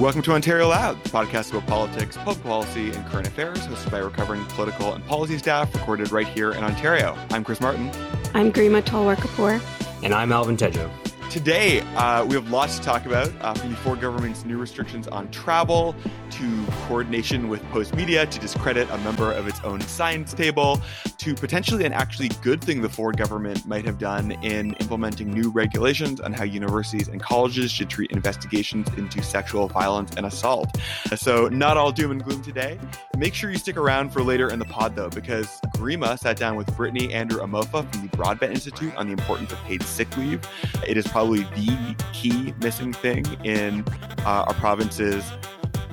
[0.00, 3.98] Welcome to Ontario Loud, the podcast about politics, public policy, and current affairs, hosted by
[3.98, 7.16] recovering political and policy staff, recorded right here in Ontario.
[7.30, 7.92] I'm Chris Martin.
[8.34, 9.62] I'm Garima Talwar Kapoor.
[10.02, 10.90] And I'm Alvin Tedjo.
[11.30, 15.06] Today, uh, we have lots to talk about uh, from the Ford government's new restrictions
[15.06, 15.94] on travel
[16.34, 20.80] to coordination with Postmedia to discredit a member of its own science table
[21.18, 25.50] to potentially an actually good thing the Ford government might have done in implementing new
[25.50, 30.76] regulations on how universities and colleges should treat investigations into sexual violence and assault.
[31.16, 32.80] So, not all doom and gloom today.
[33.16, 36.56] Make sure you stick around for later in the pod, though, because Garima sat down
[36.56, 40.40] with Brittany Andrew Amofah from the Broadbent Institute on the importance of paid sick leave.
[40.86, 43.84] It is probably the key missing thing in
[44.26, 45.24] uh, our province's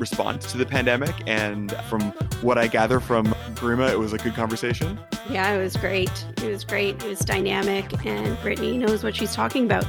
[0.01, 1.15] response to the pandemic.
[1.27, 2.01] And from
[2.41, 4.99] what I gather from Garima, it was a good conversation.
[5.29, 6.09] Yeah, it was great.
[6.37, 6.95] It was great.
[7.03, 9.85] It was dynamic, and Brittany knows what she's talking about.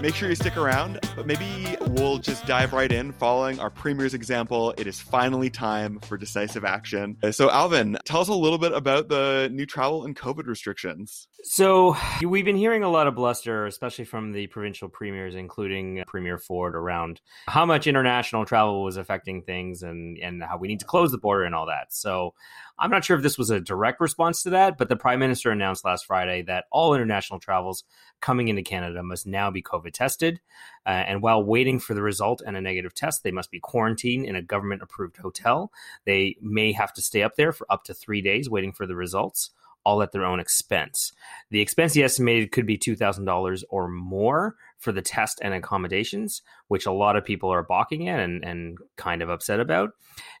[0.00, 4.12] Make sure you stick around, but maybe we'll just dive right in following our premier's
[4.12, 4.74] example.
[4.76, 7.16] It is finally time for decisive action.
[7.22, 11.28] Uh, so, Alvin, tell us a little bit about the new travel and COVID restrictions.
[11.44, 16.36] So, we've been hearing a lot of bluster, especially from the provincial premiers, including Premier
[16.36, 20.86] Ford, around how much international travel was affecting things and, and how we need to
[20.86, 21.94] close the border and all that.
[21.94, 22.34] So,
[22.78, 25.50] I'm not sure if this was a direct response to that, but the Prime Minister
[25.50, 27.84] announced last Friday that all international travels
[28.20, 30.40] coming into Canada must now be COVID tested.
[30.84, 34.26] Uh, and while waiting for the result and a negative test, they must be quarantined
[34.26, 35.72] in a government approved hotel.
[36.04, 38.96] They may have to stay up there for up to three days waiting for the
[38.96, 39.50] results
[39.86, 41.12] all at their own expense.
[41.50, 46.86] The expense he estimated could be $2,000 or more for the test and accommodations, which
[46.86, 49.90] a lot of people are balking at and, and kind of upset about.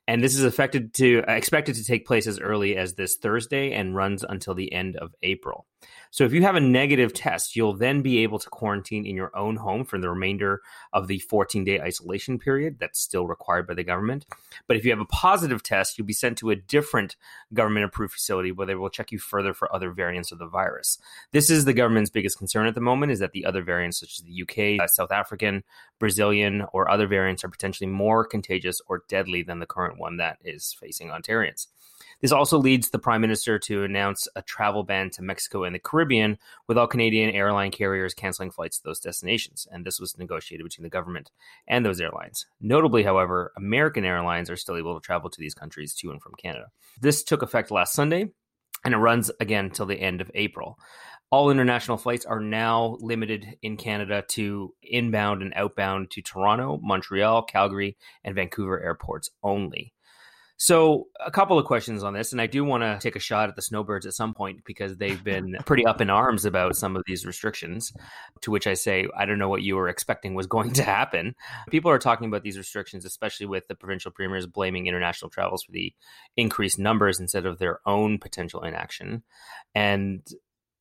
[0.08, 3.96] And this is affected to expected to take place as early as this Thursday and
[3.96, 5.66] runs until the end of April.
[6.10, 9.36] So if you have a negative test, you'll then be able to quarantine in your
[9.36, 10.62] own home for the remainder
[10.92, 14.24] of the 14 day isolation period that's still required by the government.
[14.66, 17.16] But if you have a positive test, you'll be sent to a different
[17.52, 20.98] government approved facility where they will check you further for other variants of the virus.
[21.32, 24.18] This is the government's biggest concern at the moment is that the other variants such
[24.18, 25.64] as the UK, uh, South African,
[26.16, 30.38] Brazilian, or other variants are potentially more contagious or deadly than the current one that
[30.42, 31.66] is facing Ontarians.
[32.22, 35.78] This also leads the Prime Minister to announce a travel ban to Mexico and the
[35.78, 39.68] Caribbean, with all Canadian airline carriers canceling flights to those destinations.
[39.70, 41.30] And this was negotiated between the government
[41.68, 42.46] and those airlines.
[42.62, 46.32] Notably, however, American airlines are still able to travel to these countries to and from
[46.42, 46.68] Canada.
[46.98, 48.30] This took effect last Sunday,
[48.86, 50.78] and it runs again till the end of April.
[51.30, 57.42] All international flights are now limited in Canada to inbound and outbound to Toronto, Montreal,
[57.42, 59.92] Calgary, and Vancouver airports only.
[60.58, 63.50] So, a couple of questions on this, and I do want to take a shot
[63.50, 66.96] at the snowbirds at some point because they've been pretty up in arms about some
[66.96, 67.92] of these restrictions.
[68.42, 71.34] To which I say, I don't know what you were expecting was going to happen.
[71.70, 75.72] People are talking about these restrictions, especially with the provincial premiers blaming international travels for
[75.72, 75.92] the
[76.38, 79.24] increased numbers instead of their own potential inaction.
[79.74, 80.26] And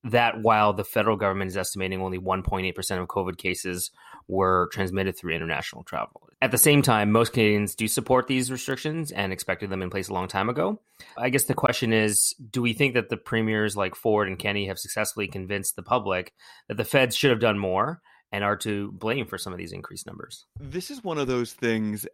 [0.06, 3.92] that while the federal government is estimating only 1.8% of COVID cases
[4.28, 6.30] were transmitted through international travel.
[6.42, 10.10] At the same time, most Canadians do support these restrictions and expected them in place
[10.10, 10.80] a long time ago.
[11.18, 14.68] I guess the question is do we think that the premiers like Ford and Kenney
[14.68, 16.34] have successfully convinced the public
[16.68, 18.02] that the feds should have done more
[18.32, 20.46] and are to blame for some of these increased numbers?
[20.60, 22.06] This is one of those things,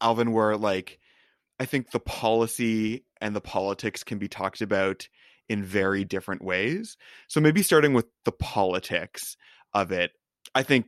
[0.00, 0.98] Alvin, where like
[1.58, 5.08] I think the policy and the politics can be talked about
[5.48, 6.96] in very different ways.
[7.28, 9.36] So maybe starting with the politics
[9.72, 10.12] of it,
[10.54, 10.86] I think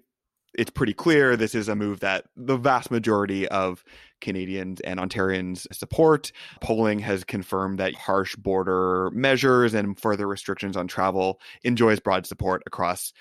[0.56, 3.84] it's pretty clear this is a move that the vast majority of
[4.20, 6.32] Canadians and Ontarians support.
[6.60, 12.62] Polling has confirmed that harsh border measures and further restrictions on travel enjoys broad support
[12.66, 13.12] across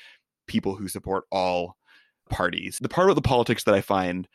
[0.48, 1.76] people who support all
[2.30, 2.80] parties.
[2.82, 4.28] The part of the politics that I find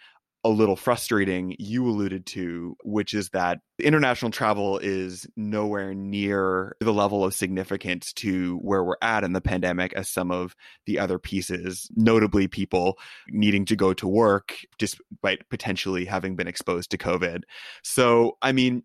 [0.43, 6.93] a little frustrating you alluded to, which is that international travel is nowhere near the
[6.93, 10.55] level of significance to where we're at in the pandemic as some of
[10.87, 12.99] the other pieces, notably people
[13.29, 17.43] needing to go to work despite potentially having been exposed to COVID.
[17.83, 18.83] So, I mean,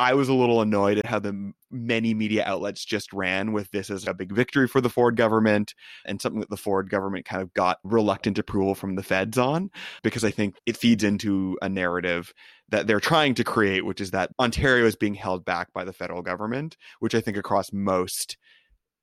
[0.00, 3.90] I was a little annoyed at how the many media outlets just ran with this
[3.90, 5.74] as a big victory for the Ford government
[6.06, 9.70] and something that the Ford government kind of got reluctant approval from the feds on,
[10.02, 12.32] because I think it feeds into a narrative
[12.70, 15.92] that they're trying to create, which is that Ontario is being held back by the
[15.92, 18.38] federal government, which I think across most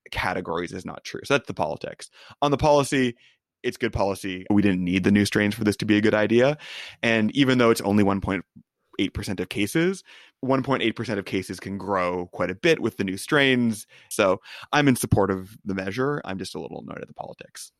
[0.09, 1.21] categories is not true.
[1.25, 2.09] So that's the politics.
[2.41, 3.15] On the policy,
[3.61, 4.47] it's good policy.
[4.49, 6.57] We didn't need the new strains for this to be a good idea.
[7.03, 10.03] And even though it's only 1.8% of cases,
[10.45, 13.87] 1.8% of cases can grow quite a bit with the new strains.
[14.09, 14.39] So
[14.71, 16.21] I'm in support of the measure.
[16.25, 17.71] I'm just a little annoyed at the politics.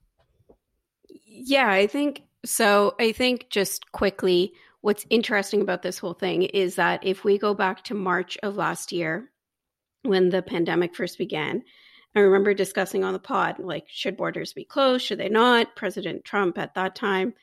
[1.26, 2.96] Yeah, I think so.
[3.00, 7.54] I think just quickly, what's interesting about this whole thing is that if we go
[7.54, 9.30] back to March of last year,
[10.04, 11.64] when the pandemic first began,
[12.16, 15.06] I remember discussing on the pod, like, should borders be closed?
[15.06, 15.76] Should they not?
[15.76, 17.34] President Trump at that time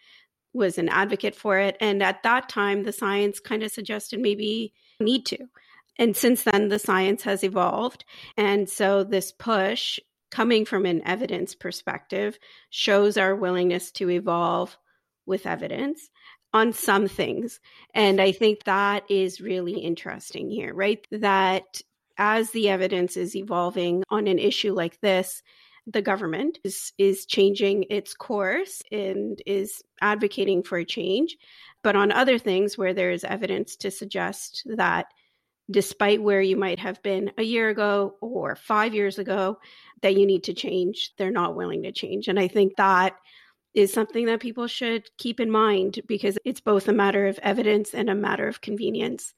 [0.52, 1.76] was an advocate for it.
[1.80, 4.72] And at that time, the science kind of suggested maybe
[5.04, 5.38] need to.
[5.98, 8.04] And since then, the science has evolved.
[8.36, 12.38] And so this push coming from an evidence perspective
[12.70, 14.76] shows our willingness to evolve
[15.26, 16.10] with evidence
[16.52, 17.60] on some things.
[17.94, 21.06] And I think that is really interesting here, right?
[21.10, 21.80] That
[22.16, 25.42] as the evidence is evolving on an issue like this,
[25.86, 31.36] the government is, is changing its course and is advocating for a change.
[31.84, 35.06] But on other things where there is evidence to suggest that
[35.70, 39.58] despite where you might have been a year ago or five years ago,
[40.02, 42.26] that you need to change, they're not willing to change.
[42.26, 43.16] And I think that
[43.74, 47.92] is something that people should keep in mind because it's both a matter of evidence
[47.92, 49.34] and a matter of convenience.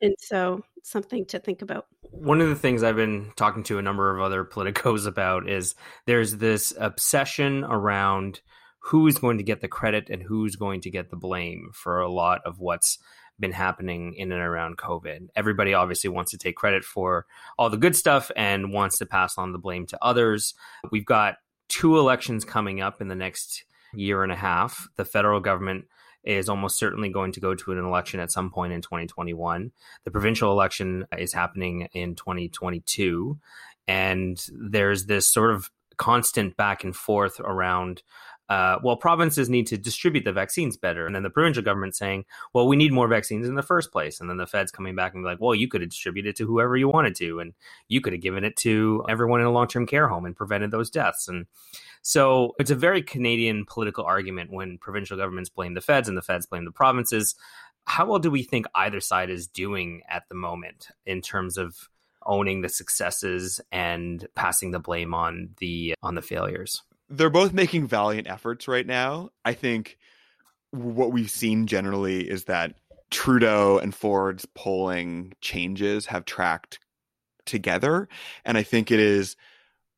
[0.00, 1.86] And so, something to think about.
[2.00, 5.74] One of the things I've been talking to a number of other politicos about is
[6.06, 8.40] there's this obsession around
[8.80, 12.10] who's going to get the credit and who's going to get the blame for a
[12.10, 12.98] lot of what's
[13.38, 15.28] been happening in and around COVID.
[15.34, 17.26] Everybody obviously wants to take credit for
[17.58, 20.54] all the good stuff and wants to pass on the blame to others.
[20.90, 21.36] We've got
[21.68, 24.88] two elections coming up in the next year and a half.
[24.96, 25.86] The federal government
[26.22, 29.72] is almost certainly going to go to an election at some point in 2021.
[30.04, 33.38] The provincial election is happening in 2022.
[33.88, 38.02] And there's this sort of constant back and forth around
[38.50, 41.06] uh, well, provinces need to distribute the vaccines better.
[41.06, 44.20] And then the provincial government saying, well, we need more vaccines in the first place.
[44.20, 46.36] And then the feds coming back and be like, well, you could have distributed it
[46.38, 47.38] to whoever you wanted to.
[47.38, 47.54] And
[47.86, 50.72] you could have given it to everyone in a long term care home and prevented
[50.72, 51.28] those deaths.
[51.28, 51.46] And
[52.02, 56.22] so it's a very Canadian political argument when provincial governments blame the feds and the
[56.22, 57.36] feds blame the provinces.
[57.84, 61.88] How well do we think either side is doing at the moment in terms of
[62.26, 66.82] owning the successes and passing the blame on the on the failures?
[67.10, 69.30] They're both making valiant efforts right now.
[69.44, 69.98] I think
[70.70, 72.74] what we've seen generally is that
[73.10, 76.78] Trudeau and Ford's polling changes have tracked
[77.44, 78.08] together
[78.44, 79.34] and I think it is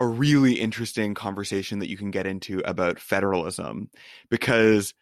[0.00, 3.90] a really interesting conversation that you can get into about federalism
[4.30, 4.94] because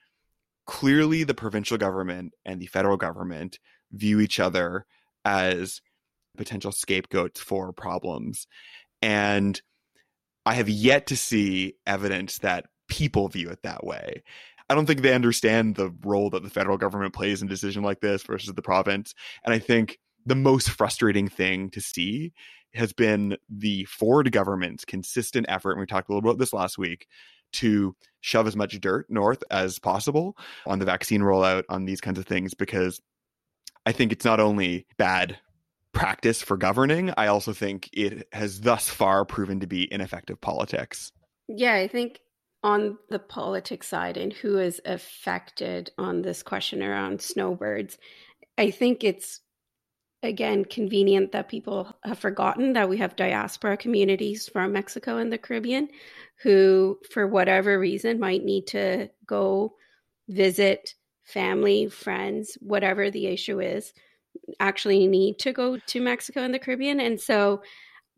[0.66, 3.58] clearly the provincial government and the federal government
[3.92, 4.84] view each other
[5.24, 5.80] as
[6.36, 8.46] potential scapegoats for problems.
[9.00, 9.60] And
[10.46, 14.22] I have yet to see evidence that people view it that way.
[14.68, 17.82] I don't think they understand the role that the federal government plays in a decision
[17.82, 19.14] like this versus the province.
[19.44, 22.32] And I think the most frustrating thing to see
[22.74, 26.78] has been the Ford government's consistent effort, and we talked a little about this last
[26.78, 27.08] week,
[27.54, 32.18] to shove as much dirt north as possible on the vaccine rollout, on these kinds
[32.18, 33.00] of things, because
[33.86, 35.36] I think it's not only bad
[36.00, 41.12] practice for governing, I also think it has thus far proven to be ineffective politics.
[41.46, 42.20] Yeah, I think
[42.62, 47.98] on the politics side and who is affected on this question around snowbirds,
[48.56, 49.40] I think it's
[50.22, 55.38] again convenient that people have forgotten that we have diaspora communities from Mexico and the
[55.38, 55.88] Caribbean
[56.42, 59.74] who, for whatever reason, might need to go
[60.28, 63.92] visit family, friends, whatever the issue is,
[64.58, 67.00] actually need to go to Mexico and the Caribbean.
[67.00, 67.62] And so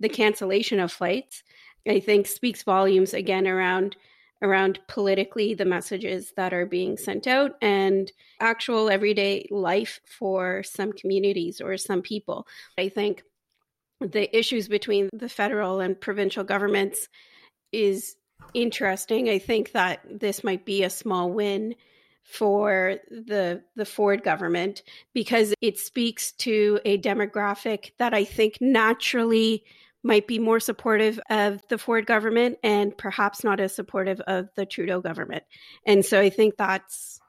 [0.00, 1.42] the cancellation of flights,
[1.86, 3.96] I think, speaks volumes again around
[4.42, 10.92] around politically the messages that are being sent out and actual everyday life for some
[10.92, 12.44] communities or some people.
[12.76, 13.22] I think
[14.00, 17.08] the issues between the federal and provincial governments
[17.70, 18.16] is
[18.52, 19.28] interesting.
[19.28, 21.76] I think that this might be a small win
[22.24, 29.64] for the the Ford government because it speaks to a demographic that I think naturally
[30.02, 34.66] might be more supportive of the Ford government and perhaps not as supportive of the
[34.66, 35.44] Trudeau government.
[35.86, 37.20] And so I think that's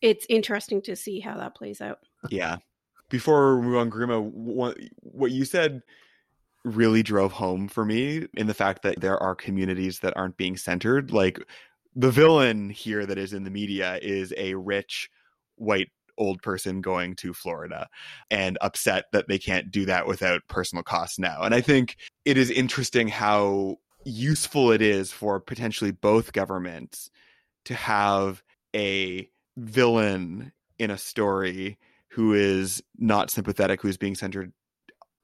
[0.00, 1.98] it's interesting to see how that plays out.
[2.30, 2.58] Yeah.
[3.10, 5.82] Before we move on, Garima, what, what you said
[6.64, 10.56] really drove home for me in the fact that there are communities that aren't being
[10.56, 11.12] centered.
[11.12, 11.38] Like
[11.94, 15.10] the villain here that is in the media is a rich
[15.56, 17.88] white old person going to Florida
[18.30, 21.42] and upset that they can't do that without personal costs now.
[21.42, 27.10] And I think it is interesting how useful it is for potentially both governments
[27.64, 28.42] to have
[28.76, 34.52] a villain in a story who is not sympathetic, who's being centered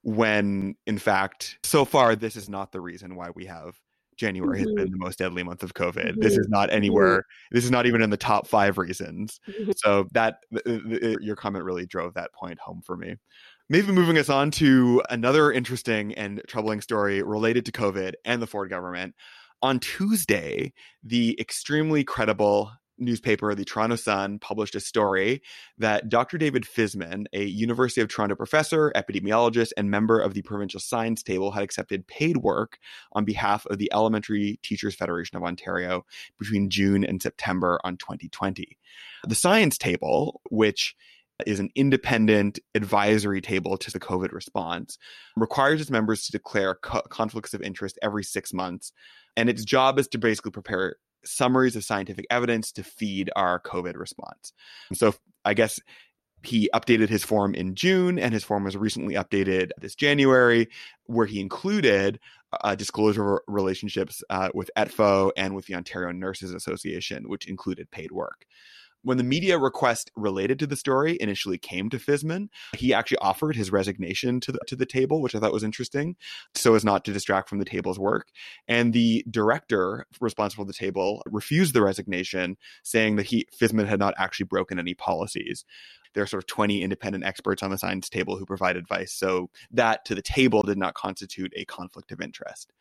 [0.03, 3.79] when in fact so far this is not the reason why we have
[4.21, 4.77] January has Mhm.
[4.77, 6.21] been the most deadly month of COVID.
[6.21, 6.41] This mm-hmm.
[6.43, 6.77] is not mm-hmm.
[6.77, 7.27] anywhere.
[7.50, 9.41] This is not even in the top five reasons.
[9.49, 9.73] Mm-hmm.
[9.77, 13.17] So that th- th- th- your comment really drove that point home for me.
[13.69, 18.47] Maybe moving us on to another interesting and troubling story related to COVID and the
[18.47, 19.15] Ford government.
[19.62, 20.73] On Tuesday,
[21.03, 25.42] the extremely credible newspaper, the Toronto Sun, published a story
[25.78, 26.38] that Dr.
[26.38, 31.50] David Fisman, a University of Toronto professor, epidemiologist, and member of the provincial science table,
[31.50, 32.78] had accepted paid work
[33.12, 36.04] on behalf of the Elementary Teachers Federation of Ontario
[36.38, 38.78] between June and September on 2020.
[39.26, 40.95] The science table, which
[41.47, 44.99] is an independent advisory table to the COVID response,
[45.37, 48.92] requires its members to declare co- conflicts of interest every six months.
[49.37, 53.97] And its job is to basically prepare summaries of scientific evidence to feed our COVID
[53.97, 54.53] response.
[54.93, 55.81] So I guess
[56.43, 60.69] he updated his form in June, and his form was recently updated this January,
[61.05, 62.19] where he included
[62.65, 68.11] uh, disclosure relationships uh, with ETFO and with the Ontario Nurses Association, which included paid
[68.11, 68.47] work.
[69.02, 73.57] When the media request related to the story initially came to Fisman, he actually offered
[73.57, 76.16] his resignation to the to the table, which I thought was interesting,
[76.54, 78.28] so as not to distract from the table's work.
[78.69, 83.99] And the director responsible for the table refused the resignation, saying that he Fisman had
[83.99, 85.64] not actually broken any policies.
[86.12, 89.49] There are sort of 20 independent experts on the science table who provide advice, so
[89.71, 92.73] that to the table did not constitute a conflict of interest.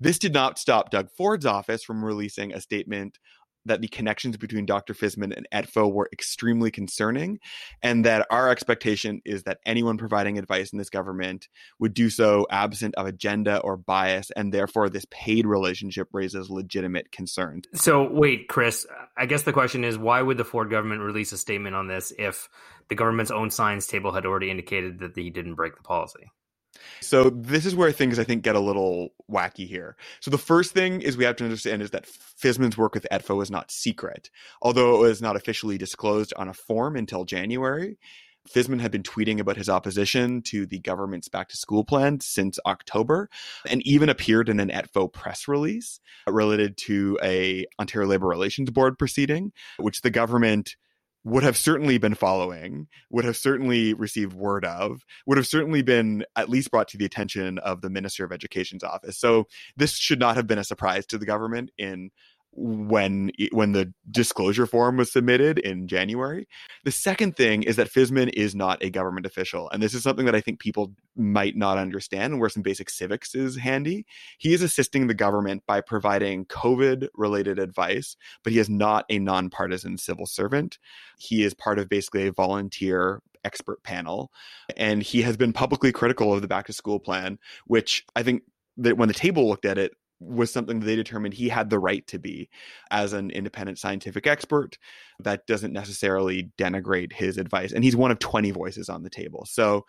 [0.00, 3.20] This did not stop Doug Ford's office from releasing a statement
[3.66, 4.94] that the connections between Dr.
[4.94, 7.38] Fisman and ETFO were extremely concerning,
[7.82, 12.46] and that our expectation is that anyone providing advice in this government would do so
[12.50, 17.64] absent of agenda or bias, and therefore this paid relationship raises legitimate concerns.
[17.74, 21.38] So, wait, Chris, I guess the question is why would the Ford government release a
[21.38, 22.48] statement on this if
[22.88, 26.30] the government's own science table had already indicated that he didn't break the policy?
[27.00, 29.96] So this is where things I think get a little wacky here.
[30.20, 33.42] So the first thing is we have to understand is that Fisman's work with ETFO
[33.42, 37.98] is not secret, although it was not officially disclosed on a form until January.
[38.48, 42.58] Fisman had been tweeting about his opposition to the government's back to school plan since
[42.66, 43.30] October
[43.68, 48.98] and even appeared in an ETFO press release related to a Ontario Labor Relations Board
[48.98, 50.76] proceeding, which the government
[51.24, 56.24] would have certainly been following, would have certainly received word of, would have certainly been
[56.34, 59.18] at least brought to the attention of the Minister of Education's office.
[59.18, 62.10] So this should not have been a surprise to the government in
[62.54, 66.46] when when the disclosure form was submitted in January.
[66.84, 70.26] The second thing is that Fisman is not a government official, and this is something
[70.26, 74.04] that I think people might not understand, and where some basic civics is handy.
[74.38, 79.18] He is assisting the government by providing COVID related advice, but he is not a
[79.18, 80.78] nonpartisan civil servant.
[81.18, 84.30] He is part of basically a volunteer expert panel,
[84.76, 88.42] and he has been publicly critical of the back to school plan, which I think
[88.76, 89.92] that when the table looked at it
[90.22, 92.48] was something that they determined he had the right to be
[92.90, 94.78] as an independent scientific expert.
[95.20, 97.72] That doesn't necessarily denigrate his advice.
[97.72, 99.46] And he's one of 20 voices on the table.
[99.46, 99.86] So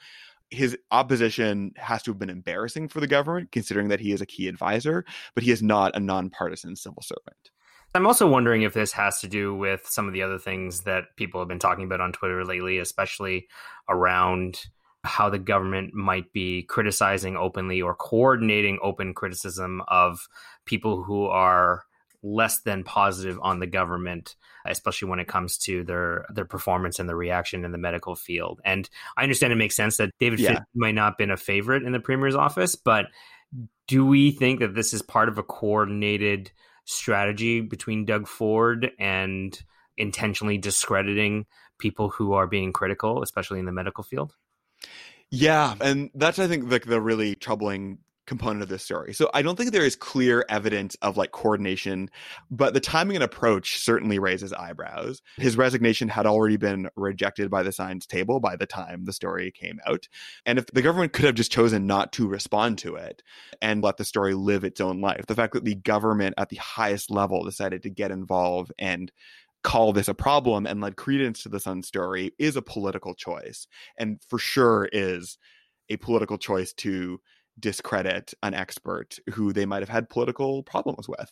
[0.50, 4.26] his opposition has to have been embarrassing for the government, considering that he is a
[4.26, 7.50] key advisor, but he is not a nonpartisan civil servant.
[7.96, 11.16] I'm also wondering if this has to do with some of the other things that
[11.16, 13.48] people have been talking about on Twitter lately, especially
[13.88, 14.66] around
[15.04, 20.28] how the government might be criticizing openly or coordinating open criticism of
[20.66, 21.84] people who are
[22.24, 27.10] less than positive on the government, especially when it comes to their their performance and
[27.10, 28.62] the reaction in the medical field.
[28.64, 30.60] And I understand it makes sense that David yeah.
[30.74, 33.08] Might not have been a favorite in the premier's office, but
[33.88, 36.52] do we think that this is part of a coordinated
[36.86, 39.62] strategy between Doug Ford and
[39.98, 41.46] intentionally discrediting
[41.78, 44.34] people who are being critical, especially in the medical field?
[45.30, 49.14] Yeah, and that's I think like the really troubling component of this story.
[49.14, 52.10] So I don't think there is clear evidence of like coordination,
[52.50, 55.22] but the timing and approach certainly raises eyebrows.
[55.38, 59.52] His resignation had already been rejected by the science table by the time the story
[59.52, 60.08] came out.
[60.46, 63.22] And if the government could have just chosen not to respond to it
[63.62, 66.58] and let the story live its own life, the fact that the government at the
[66.58, 69.12] highest level decided to get involved and
[69.64, 73.68] call this a problem and led credence to the Sun story is a political choice,
[73.98, 75.38] and for sure is
[75.90, 77.20] a political choice to
[77.60, 81.32] discredit an expert who they might have had political problems with.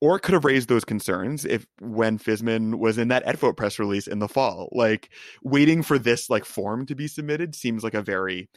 [0.00, 4.06] Or could have raised those concerns if when Fisman was in that ETFO press release
[4.06, 4.68] in the fall.
[4.72, 5.10] Like
[5.42, 8.48] waiting for this like form to be submitted seems like a very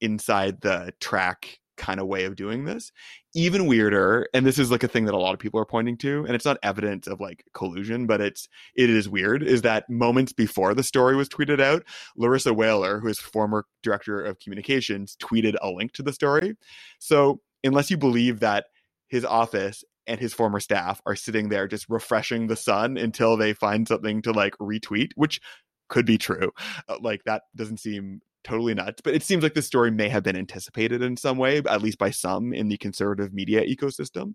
[0.00, 2.92] inside the track kind of way of doing this.
[3.34, 5.96] Even weirder, and this is like a thing that a lot of people are pointing
[5.98, 9.88] to, and it's not evidence of like collusion, but it's it is weird, is that
[9.88, 11.84] moments before the story was tweeted out,
[12.18, 16.54] Laryssa Waler, who is former director of communications, tweeted a link to the story.
[16.98, 18.66] So unless you believe that
[19.08, 23.52] his office and his former staff are sitting there just refreshing the sun until they
[23.52, 25.40] find something to like retweet, which
[25.88, 26.50] could be true.
[26.88, 30.22] Uh, like that doesn't seem totally nuts, but it seems like the story may have
[30.22, 34.34] been anticipated in some way, at least by some in the conservative media ecosystem.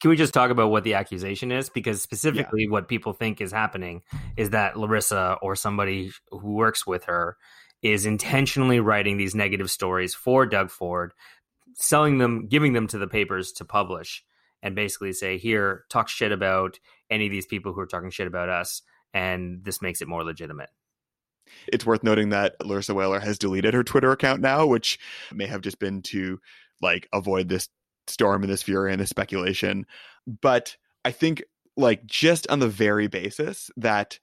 [0.00, 1.70] Can we just talk about what the accusation is?
[1.70, 2.70] Because specifically, yeah.
[2.70, 4.02] what people think is happening
[4.36, 7.36] is that Laryssa or somebody who works with her
[7.82, 11.12] is intentionally writing these negative stories for Doug Ford,
[11.74, 14.22] selling them, giving them to the papers to publish,
[14.62, 16.78] and basically say, here, talk shit about
[17.10, 18.82] any of these people who are talking shit about us.
[19.14, 20.70] And this makes it more legitimate.
[21.68, 24.98] It's worth noting that Laryssa Waler has deleted her Twitter account now, which
[25.32, 26.40] may have just been to
[26.80, 27.68] like avoid this
[28.06, 29.86] storm and this fury and this speculation.
[30.26, 31.42] But I think
[31.76, 34.18] like just on the very basis that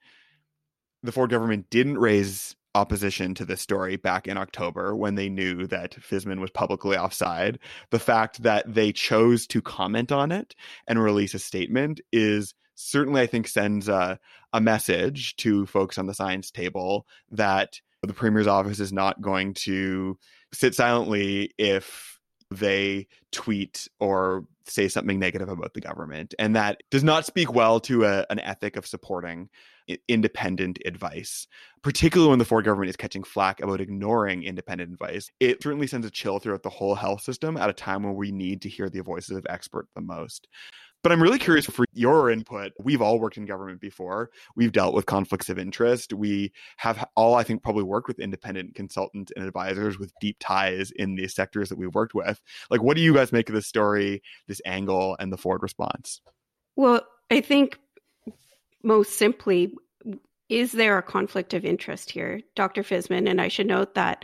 [1.04, 5.68] the Ford government didn't raise opposition to this story back in October when they knew
[5.68, 7.60] that Fisman was publicly offside.
[7.92, 10.56] The fact that they chose to comment on it
[10.88, 14.20] and release a statement is certainly, I think, sends a,
[14.52, 19.54] a message to folks on the science table that the premier's office is not going
[19.54, 20.18] to
[20.54, 22.20] sit silently if
[22.52, 26.34] they tweet or say something negative about the government.
[26.40, 29.50] And that does not speak well to a, an ethic of supporting
[30.08, 31.48] independent advice,
[31.82, 35.30] particularly when the Ford government is catching flack about ignoring independent advice.
[35.40, 38.32] It certainly sends a chill throughout the whole health system at a time when we
[38.32, 40.48] need to hear the voices of experts the most.
[41.04, 42.72] But I'm really curious for your input.
[42.80, 44.32] We've all worked in government before.
[44.56, 46.14] We've dealt with conflicts of interest.
[46.14, 50.92] We have all, I think, probably worked with independent consultants and advisors with deep ties
[50.92, 52.42] in the sectors that we've worked with.
[52.70, 56.22] Like, what do you guys make of this story, this angle, and the Ford response?
[56.78, 57.78] Well, I think
[58.82, 59.74] most simply,
[60.48, 62.42] is there a conflict of interest here?
[62.56, 62.82] Dr.
[62.82, 64.24] Fisman, and I should note that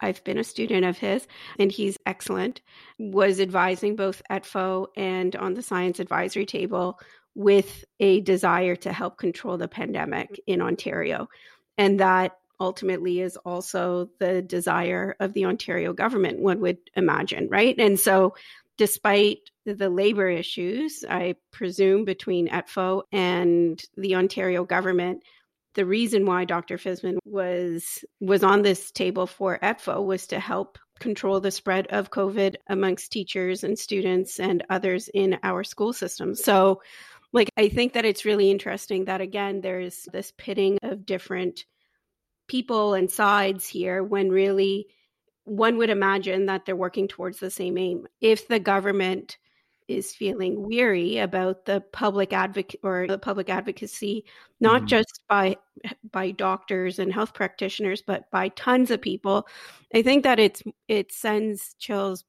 [0.00, 1.26] I've been a student of his
[1.58, 2.60] and he's excellent,
[2.98, 6.98] was advising both ETFO and on the science advisory table
[7.34, 11.28] with a desire to help control the pandemic in Ontario.
[11.78, 17.74] And that ultimately is also the desire of the Ontario government, one would imagine, right?
[17.78, 18.34] And so,
[18.76, 25.22] despite the labor issues, I presume, between ETFO and the Ontario government,
[25.74, 26.76] the reason why Dr.
[26.76, 32.10] Fisman was was on this table for ETFO was to help control the spread of
[32.10, 36.34] COVID amongst teachers and students and others in our school system.
[36.34, 36.82] So,
[37.32, 41.64] like, I think that it's really interesting that again, there's this pitting of different
[42.48, 44.88] people and sides here when really
[45.44, 48.06] one would imagine that they're working towards the same aim.
[48.20, 49.38] If the government
[49.90, 54.24] is feeling weary about the public advocate or the public advocacy
[54.60, 54.86] not mm-hmm.
[54.86, 55.56] just by
[56.12, 59.48] by doctors and health practitioners but by tons of people.
[59.94, 62.24] I think that it's it sends chills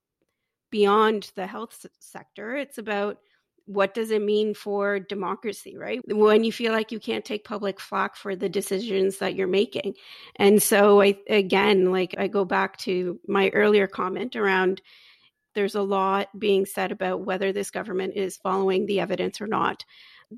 [0.70, 2.56] beyond the health sector.
[2.56, 3.20] It's about
[3.66, 6.02] what does it mean for democracy right?
[6.08, 9.96] When you feel like you can't take public flack for the decisions that you're making.
[10.38, 14.82] And so i again like i go back to my earlier comment around
[15.54, 19.86] there's a lot being said about whether this government is following the evidence or not.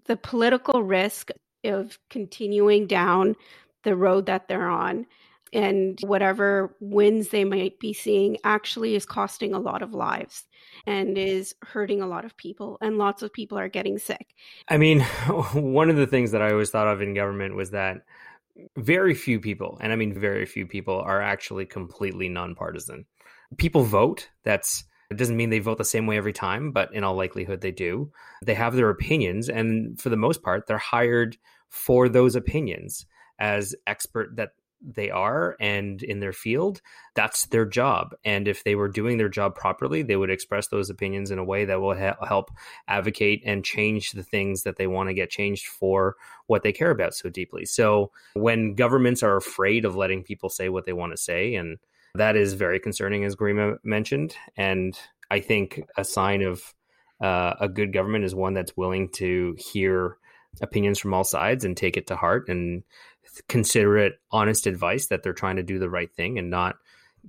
[0.05, 1.29] The political risk
[1.63, 3.35] of continuing down
[3.83, 5.05] the road that they're on
[5.53, 10.45] and whatever wins they might be seeing actually is costing a lot of lives
[10.87, 14.33] and is hurting a lot of people and lots of people are getting sick.
[14.67, 15.01] I mean,
[15.53, 17.97] one of the things that I always thought of in government was that
[18.77, 23.05] very few people, and I mean very few people are actually completely nonpartisan.
[23.57, 27.03] People vote, that's it doesn't mean they vote the same way every time, but in
[27.03, 28.11] all likelihood, they do.
[28.43, 31.37] They have their opinions, and for the most part, they're hired
[31.69, 33.05] for those opinions
[33.39, 34.51] as expert that
[34.85, 36.81] they are and in their field
[37.15, 40.89] that's their job and if they were doing their job properly they would express those
[40.89, 42.51] opinions in a way that will ha- help
[42.87, 46.15] advocate and change the things that they want to get changed for
[46.47, 50.67] what they care about so deeply so when governments are afraid of letting people say
[50.67, 51.77] what they want to say and
[52.15, 54.35] that is very concerning, as Garima mentioned.
[54.55, 54.97] And
[55.31, 56.73] I think a sign of
[57.21, 60.17] uh, a good government is one that's willing to hear
[60.61, 62.83] opinions from all sides and take it to heart and
[63.47, 66.75] consider it honest advice that they're trying to do the right thing and not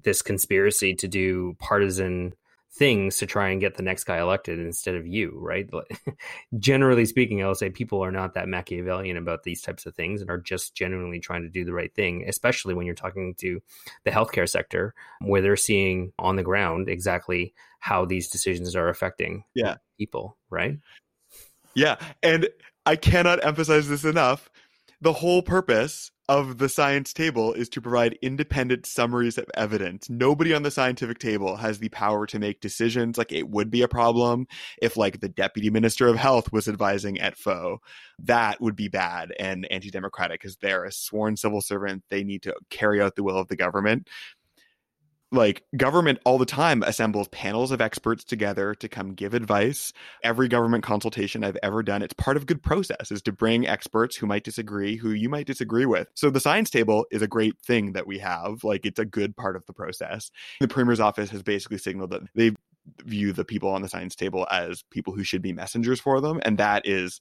[0.03, 2.35] this conspiracy to do partisan
[2.77, 5.71] things to try and get the next guy elected instead of you, right?
[6.59, 10.21] Generally speaking, I will say people are not that Machiavellian about these types of things
[10.21, 13.63] and are just genuinely trying to do the right thing, especially when you're talking to
[14.05, 19.45] the healthcare sector where they're seeing on the ground exactly how these decisions are affecting
[19.55, 19.77] yeah.
[19.97, 20.79] people, right?
[21.75, 21.97] Yeah.
[22.23, 22.49] And
[22.87, 24.51] I cannot emphasize this enough.
[25.01, 30.09] The whole purpose of the science table is to provide independent summaries of evidence.
[30.09, 33.19] Nobody on the scientific table has the power to make decisions.
[33.19, 34.47] Like it would be a problem
[34.81, 37.79] if like the deputy minister of health was advising ETFO.
[38.21, 42.05] That would be bad and anti-democratic because they're a sworn civil servant.
[42.09, 44.09] They need to carry out the will of the government
[45.35, 49.92] like government all the time assembles panels of experts together to come give advice.
[50.23, 54.16] Every government consultation i've ever done it's part of good process is to bring experts
[54.16, 56.09] who might disagree who you might disagree with.
[56.14, 58.64] So the science table is a great thing that we have.
[58.64, 60.31] Like it's a good part of the process.
[60.61, 62.53] The premier's office has basically signaled that they
[63.05, 66.40] view the people on the science table as people who should be messengers for them
[66.44, 67.20] and that is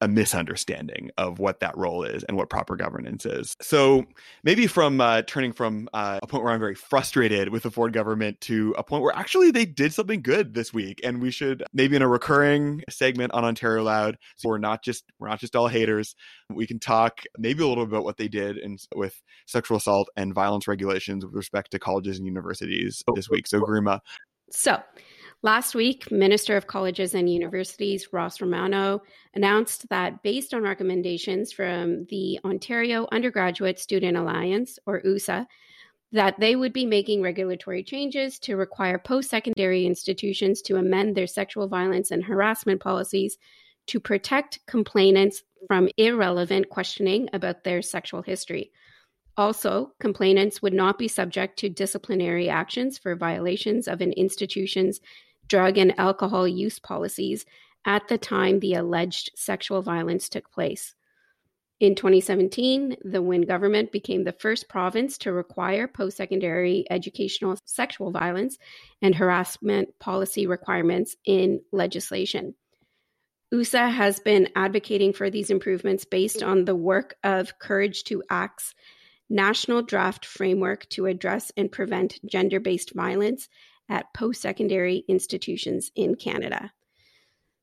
[0.00, 3.56] a misunderstanding of what that role is and what proper governance is.
[3.62, 4.04] So
[4.44, 7.92] maybe from uh, turning from uh, a point where I'm very frustrated with the Ford
[7.92, 11.62] government to a point where actually they did something good this week, and we should
[11.72, 15.56] maybe in a recurring segment on Ontario Loud, so we're not just we're not just
[15.56, 16.14] all haters.
[16.50, 20.08] We can talk maybe a little bit about what they did in, with sexual assault
[20.16, 23.46] and violence regulations with respect to colleges and universities this week.
[23.46, 24.00] So Garima.
[24.50, 24.80] So
[25.42, 29.02] Last week, Minister of Colleges and Universities Ross Romano
[29.34, 35.46] announced that based on recommendations from the Ontario Undergraduate Student Alliance, or OUSA,
[36.12, 41.26] that they would be making regulatory changes to require post secondary institutions to amend their
[41.26, 43.36] sexual violence and harassment policies
[43.88, 48.72] to protect complainants from irrelevant questioning about their sexual history.
[49.36, 55.00] Also, complainants would not be subject to disciplinary actions for violations of an institution's
[55.48, 57.46] drug and alcohol use policies
[57.84, 60.94] at the time the alleged sexual violence took place.
[61.78, 68.10] In 2017, the Wynne government became the first province to require post secondary educational sexual
[68.10, 68.56] violence
[69.02, 72.54] and harassment policy requirements in legislation.
[73.52, 78.74] OUSA has been advocating for these improvements based on the work of Courage to Act's
[79.28, 83.48] national draft framework to address and prevent gender based violence
[83.88, 86.72] at post secondary institutions in Canada.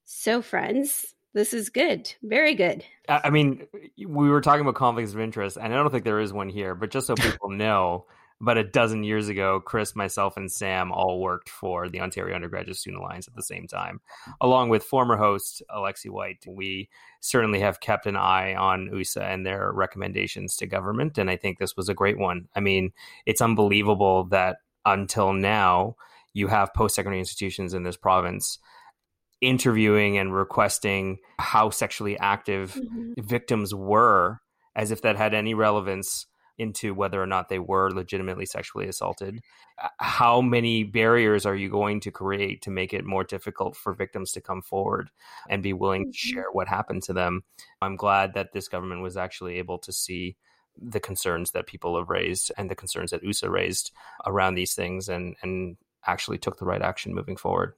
[0.05, 2.13] So, friends, this is good.
[2.21, 2.83] Very good.
[3.09, 3.65] I mean,
[3.97, 6.75] we were talking about conflicts of interest, and I don't think there is one here,
[6.75, 8.05] but just so people know,
[8.41, 12.75] about a dozen years ago, Chris, myself, and Sam all worked for the Ontario Undergraduate
[12.75, 14.01] Student Alliance at the same time,
[14.41, 16.43] along with former host Alexi White.
[16.45, 16.89] We
[17.21, 21.57] certainly have kept an eye on OUSA and their recommendations to government, and I think
[21.57, 22.49] this was a great one.
[22.53, 22.91] I mean,
[23.25, 25.95] it's unbelievable that until now,
[26.33, 28.59] you have post secondary institutions in this province
[29.41, 33.13] interviewing and requesting how sexually active mm-hmm.
[33.21, 34.39] victims were
[34.75, 36.25] as if that had any relevance
[36.57, 39.41] into whether or not they were legitimately sexually assaulted.
[39.97, 44.31] How many barriers are you going to create to make it more difficult for victims
[44.33, 45.09] to come forward
[45.49, 46.11] and be willing mm-hmm.
[46.11, 47.43] to share what happened to them?
[47.81, 50.37] I'm glad that this government was actually able to see
[50.77, 53.91] the concerns that people have raised and the concerns that OUSA raised
[54.25, 57.73] around these things and and actually took the right action moving forward.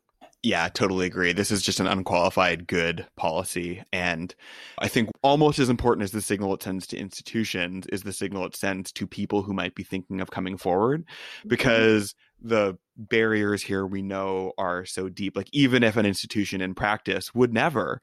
[0.45, 1.33] Yeah, totally agree.
[1.33, 3.83] This is just an unqualified good policy.
[3.91, 4.33] And
[4.77, 8.45] I think almost as important as the signal it sends to institutions is the signal
[8.45, 11.49] it sends to people who might be thinking of coming forward mm-hmm.
[11.49, 15.35] because the barriers here we know are so deep.
[15.35, 17.99] Like, even if an institution in practice would never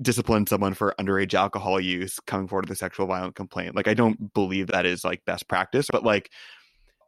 [0.00, 3.92] discipline someone for underage alcohol use coming forward with a sexual violent complaint, like, I
[3.92, 6.30] don't believe that is like best practice, but like,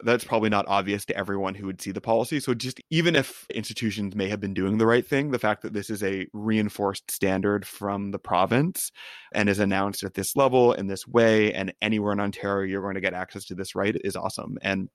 [0.02, 2.40] that's probably not obvious to everyone who would see the policy.
[2.40, 5.72] So just even if institutions may have been doing the right thing, the fact that
[5.72, 8.90] this is a reinforced standard from the province
[9.32, 12.94] and is announced at this level in this way and anywhere in Ontario you're going
[12.94, 14.58] to get access to this right is awesome.
[14.62, 14.88] And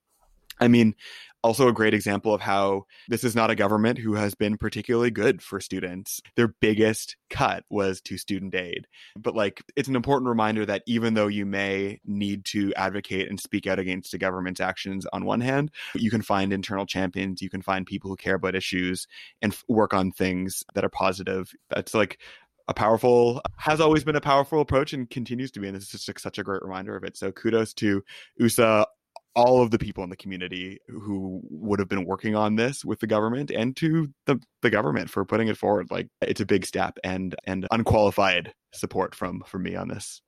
[0.60, 0.96] I mean,
[1.44, 5.12] also a great example of how this is not a government who has been particularly
[5.12, 6.22] good for students.
[6.36, 8.88] Their biggest cut was to student aid.
[9.18, 13.40] But like it's an important reminder that even though you may need to advocate and
[13.40, 17.50] speak out against the government's actions on one hand, you can find internal champions, you
[17.50, 19.08] can find people who care about issues
[19.42, 21.54] and f- work on things that are positive.
[21.70, 22.20] That's like
[22.68, 26.06] a powerful has always been a powerful approach and continues to be and this is
[26.06, 28.04] just such a great reminder of it so kudos to
[28.40, 28.86] OUSA
[29.36, 33.00] all of the people in the community who would have been working on this with
[33.00, 36.66] the government and to the, the government for putting it forward like it's a big
[36.66, 40.22] step and and unqualified support from from me on this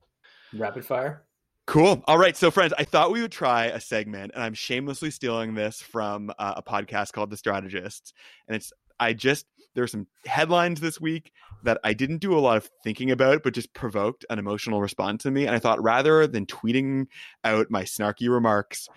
[0.53, 1.23] rapid fire
[1.67, 2.03] Cool.
[2.05, 2.35] All right.
[2.35, 6.31] So, friends, I thought we would try a segment, and I'm shamelessly stealing this from
[6.37, 8.13] uh, a podcast called The Strategists.
[8.47, 11.31] And it's, I just, there's some headlines this week
[11.63, 15.25] that I didn't do a lot of thinking about, but just provoked an emotional response
[15.25, 15.45] in me.
[15.45, 17.07] And I thought rather than tweeting
[17.43, 18.88] out my snarky remarks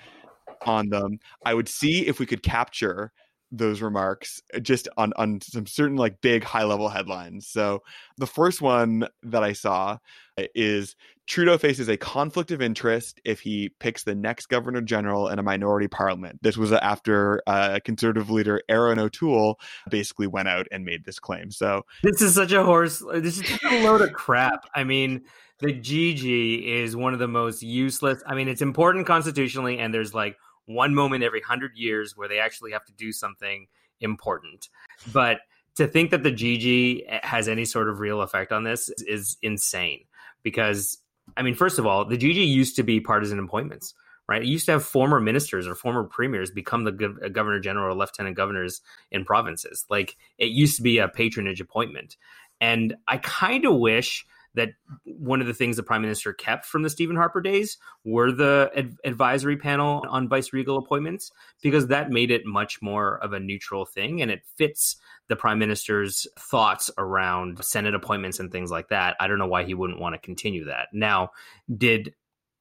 [0.66, 3.12] on them, I would see if we could capture
[3.50, 7.46] those remarks just on on some certain like big high level headlines.
[7.48, 7.82] So
[8.16, 9.98] the first one that I saw
[10.36, 15.38] is Trudeau faces a conflict of interest if he picks the next governor general in
[15.38, 16.40] a minority parliament.
[16.42, 21.50] This was after uh, conservative leader Erin O'Toole basically went out and made this claim.
[21.50, 23.02] So this is such a horse.
[23.14, 24.66] This is a load of crap.
[24.74, 25.22] I mean,
[25.60, 28.22] the GG is one of the most useless.
[28.26, 32.38] I mean, it's important constitutionally, and there's like one moment every hundred years where they
[32.38, 33.66] actually have to do something
[34.00, 34.68] important.
[35.12, 35.40] But
[35.76, 40.04] to think that the GG has any sort of real effect on this is, insane.
[40.42, 40.98] Because,
[41.36, 43.94] I mean, first of all, the GG used to be partisan appointments
[44.28, 44.42] right?
[44.42, 47.94] It used to have former ministers or former premiers become the gov- uh, governor general
[47.94, 49.84] or lieutenant governors in provinces.
[49.90, 52.16] Like it used to be a patronage appointment.
[52.60, 54.70] And I kind of wish that
[55.04, 58.70] one of the things the prime minister kept from the Stephen Harper days were the
[58.76, 61.30] ad- advisory panel on vice regal appointments
[61.62, 64.96] because that made it much more of a neutral thing and it fits
[65.28, 69.64] the prime minister's thoughts around senate appointments and things like that i don't know why
[69.64, 71.30] he wouldn't want to continue that now
[71.74, 72.14] did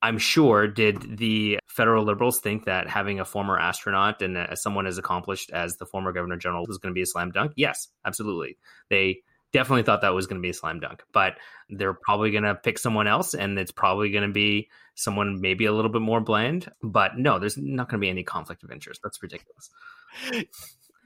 [0.03, 4.85] I'm sure did the federal liberals think that having a former astronaut and uh, someone
[4.85, 7.53] as accomplished as the former governor general was going to be a slam dunk?
[7.55, 8.57] Yes, absolutely.
[8.89, 9.21] They
[9.53, 11.35] definitely thought that was going to be a slam dunk, but
[11.69, 15.65] they're probably going to pick someone else and it's probably going to be someone maybe
[15.65, 16.69] a little bit more bland.
[16.81, 19.01] But no, there's not going to be any conflict of interest.
[19.03, 19.69] That's ridiculous.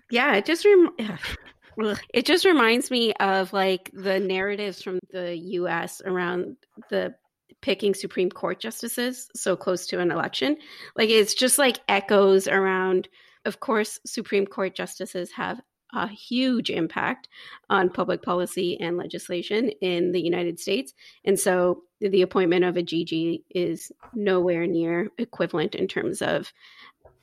[0.10, 0.96] Yeah, it just rem-
[2.14, 6.58] it just reminds me of like the narratives from the US around
[6.90, 7.14] the
[7.62, 10.58] picking Supreme Court justices so close to an election.
[10.96, 13.08] Like it's just like echoes around
[13.46, 15.60] of course Supreme Court justices have
[15.94, 17.28] a huge impact
[17.70, 20.94] on public policy and legislation in the United States.
[21.26, 26.52] And so the appointment of a GG is nowhere near equivalent in terms of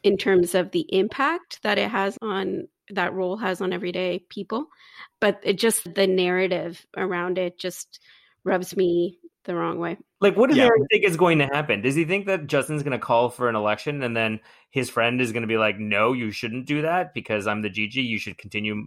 [0.02, 4.66] in terms of the impact that it has on that role has on everyday people.
[5.20, 8.00] But it just the narrative around it just
[8.44, 9.96] rubs me the wrong way.
[10.20, 10.64] Like, what does yeah.
[10.64, 11.82] Erin think is going to happen?
[11.82, 15.20] Does he think that Justin's going to call for an election and then his friend
[15.20, 17.94] is going to be like, no, you shouldn't do that because I'm the GG.
[17.94, 18.86] You should continue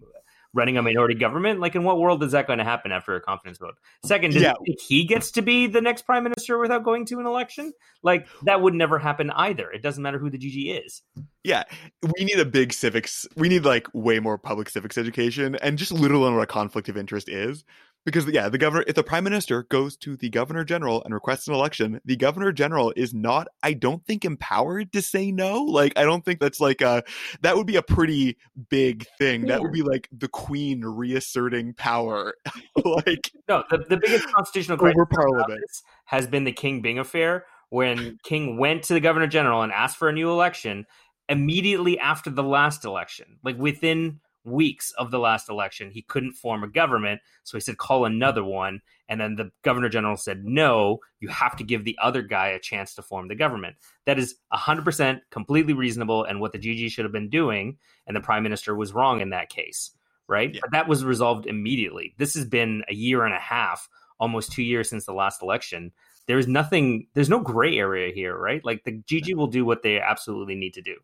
[0.54, 1.60] running a minority government?
[1.60, 3.76] Like, in what world is that going to happen after a confidence vote?
[4.04, 4.54] Second, does yeah.
[4.64, 7.72] he think he gets to be the next prime minister without going to an election?
[8.02, 9.70] Like, that would never happen either.
[9.72, 11.02] It doesn't matter who the GG is.
[11.44, 11.64] Yeah,
[12.02, 13.26] we need a big civics.
[13.38, 16.90] We need like way more public civics education and just literally on what a conflict
[16.90, 17.64] of interest is
[18.06, 21.48] because yeah the governor if the prime minister goes to the governor general and requests
[21.48, 25.64] an election the governor general is not i don't think empowered to say no.
[25.64, 27.04] Like i don't think that's like a
[27.42, 28.38] that would be a pretty
[28.70, 29.42] big thing.
[29.42, 29.54] Yeah.
[29.54, 32.36] that would be like the queen reasserting power.
[32.86, 35.62] Like no the, the biggest constitutional over parliament
[36.06, 39.98] has been the king byng affair when king went to the governor general and asked
[39.98, 40.86] for a new election
[41.28, 46.64] immediately after the last election like within weeks of the last election, he couldn't form
[46.64, 47.22] a government.
[47.44, 48.82] So he said, call another one.
[49.10, 52.60] And then the governor general said, no, you have to give the other guy a
[52.60, 53.76] chance to form the government.
[54.06, 57.78] That is 100% completely reasonable and what the GG should have been doing.
[58.06, 59.92] And the prime minister was wrong in that case,
[60.28, 60.54] right?
[60.54, 60.62] Yeah.
[60.62, 62.16] But that was resolved immediately.
[62.18, 63.88] This has been a year and a half,
[64.20, 65.92] almost two years since the last election.
[66.26, 68.64] There's nothing, there's no gray area here, right?
[68.66, 70.96] Like the GG will do what they absolutely need to do.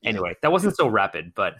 [0.04, 1.56] Anyway, that wasn't so rapid, but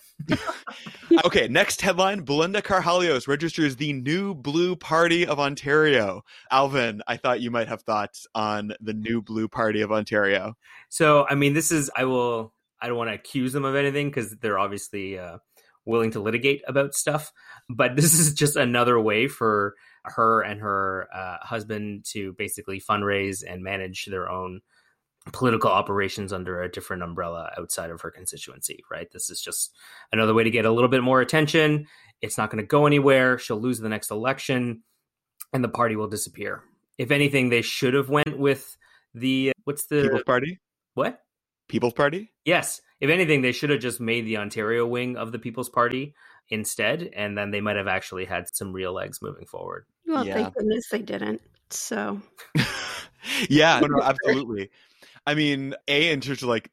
[1.26, 1.46] okay.
[1.46, 6.22] Next headline: Belinda Karahalios registers the New Blue Party of Ontario.
[6.50, 10.57] Alvin, I thought you might have thoughts on the New Blue Party of Ontario.
[10.88, 12.55] So, I mean, this is I will.
[12.81, 15.37] I don't want to accuse them of anything because they're obviously uh,
[15.85, 17.33] willing to litigate about stuff.
[17.68, 19.74] But this is just another way for
[20.05, 24.62] her and her uh, husband to basically fundraise and manage their own
[25.33, 29.11] political operations under a different umbrella outside of her constituency, right?
[29.12, 29.73] This is just
[30.12, 31.87] another way to get a little bit more attention.
[32.21, 33.38] It's not going to go anywhere.
[33.38, 34.83] She'll lose the next election
[35.53, 36.62] and the party will disappear.
[36.99, 38.77] If anything, they should have went with
[39.14, 40.61] the what's the People's Party?
[40.95, 41.21] What?
[41.69, 42.33] People's Party?
[42.45, 42.81] Yes.
[43.01, 46.14] If anything, they should have just made the Ontario wing of the People's Party
[46.51, 49.87] instead, and then they might have actually had some real legs moving forward.
[50.07, 50.35] Well, yeah.
[50.35, 51.40] thank goodness they didn't.
[51.71, 52.21] So,
[53.49, 54.71] yeah, no, absolutely.
[55.26, 56.70] I mean, a in terms of like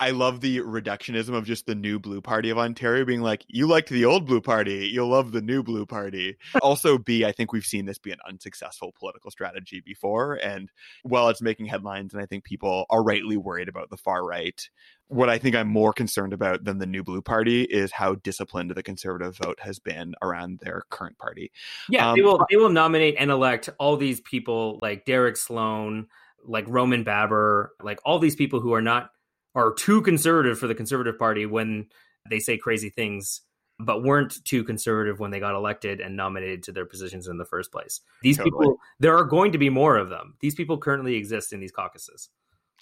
[0.00, 3.66] I, love the reductionism of just the new blue party of Ontario being like, you
[3.66, 6.36] liked the old blue party, you'll love the new blue party.
[6.62, 10.34] also, B, I think we've seen this be an unsuccessful political strategy before.
[10.34, 10.70] And
[11.02, 14.60] while it's making headlines, and I think people are rightly worried about the far right,
[15.08, 18.70] what I think I'm more concerned about than the new blue party is how disciplined
[18.70, 21.52] the conservative vote has been around their current party.
[21.88, 26.06] Yeah, um, they will they will nominate and elect all these people like Derek Sloan
[26.44, 29.10] like Roman Baber, like all these people who are not
[29.54, 31.86] are too conservative for the Conservative Party when
[32.28, 33.42] they say crazy things
[33.80, 37.44] but weren't too conservative when they got elected and nominated to their positions in the
[37.44, 38.00] first place.
[38.22, 38.50] These totally.
[38.50, 40.36] people, there are going to be more of them.
[40.40, 42.28] These people currently exist in these caucuses.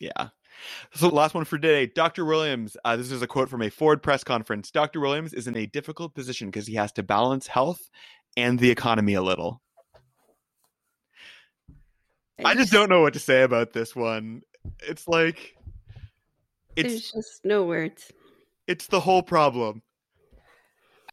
[0.00, 0.28] Yeah.
[0.94, 1.86] So, last one for today.
[1.86, 2.24] Dr.
[2.26, 4.70] Williams, uh, this is a quote from a Ford press conference.
[4.70, 5.00] Dr.
[5.00, 7.90] Williams is in a difficult position because he has to balance health
[8.36, 9.62] and the economy a little.
[12.44, 14.42] I just don't know what to say about this one.
[14.80, 15.56] It's like
[16.76, 18.12] it's There's just no words.
[18.66, 19.82] It's the whole problem.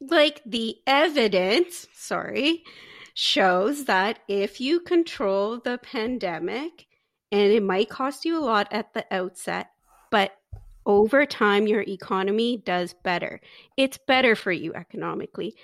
[0.01, 2.63] Like the evidence, sorry,
[3.13, 6.87] shows that if you control the pandemic,
[7.31, 9.71] and it might cost you a lot at the outset,
[10.09, 10.31] but
[10.85, 13.41] over time, your economy does better.
[13.77, 15.55] It's better for you economically.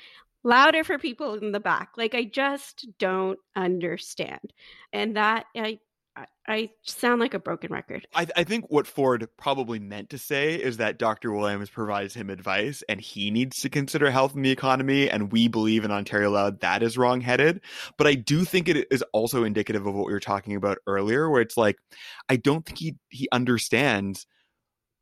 [0.45, 1.89] Louder for people in the back.
[1.97, 4.53] Like, I just don't understand.
[4.93, 5.79] And that, I,
[6.47, 8.07] I sound like a broken record.
[8.13, 11.31] I, I, think what Ford probably meant to say is that Dr.
[11.31, 15.09] Williams provides him advice and he needs to consider health in the economy.
[15.09, 17.61] And we believe in Ontario Loud that is wrongheaded.
[17.97, 21.29] But I do think it is also indicative of what we were talking about earlier,
[21.29, 21.77] where it's like,
[22.29, 24.27] I don't think he, he understands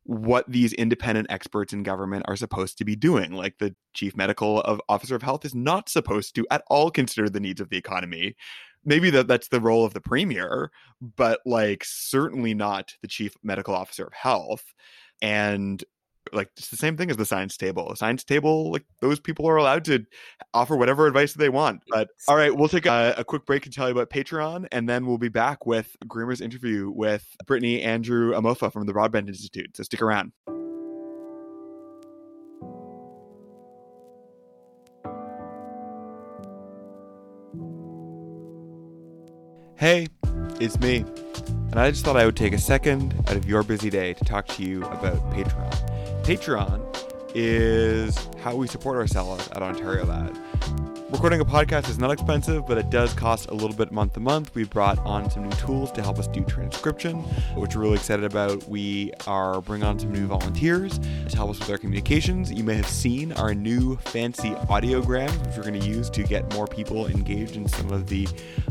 [0.04, 3.32] what these independent experts in government are supposed to be doing.
[3.34, 7.30] Like the chief medical of officer of health is not supposed to at all consider
[7.30, 8.36] the needs of the economy
[8.86, 13.76] maybe that that's the role of the premier, but like certainly not the chief medical
[13.76, 14.74] officer of health.
[15.22, 15.84] And
[16.34, 17.90] like it's the same thing as the science table.
[17.90, 20.06] The science table, like those people are allowed to
[20.54, 21.82] offer whatever advice they want.
[21.90, 24.88] But all right, we'll take a, a, quick break and tell you about Patreon, and
[24.88, 29.76] then we'll be back with Groomer's interview with Brittany Andrew Amofah from the Broadbent Institute.
[29.76, 30.32] So stick around.
[39.76, 40.08] Hey,
[40.62, 41.04] it's me.
[41.72, 44.24] And I just thought I would take a second out of your busy day to
[44.24, 45.93] talk to you about Patreon.
[46.24, 46.82] Patreon
[47.36, 50.34] is how we support ourselves at Ontario Loud.
[51.14, 54.20] Recording a podcast is not expensive, but it does cost a little bit month to
[54.20, 54.54] month.
[54.56, 57.18] We've brought on some new tools to help us do transcription,
[57.56, 58.68] which we're really excited about.
[58.68, 60.98] We are bringing on some new volunteers
[61.30, 62.52] to help us with our communications.
[62.52, 66.52] You may have seen our new fancy audiograms, which we're going to use to get
[66.56, 68.28] more people engaged in some of the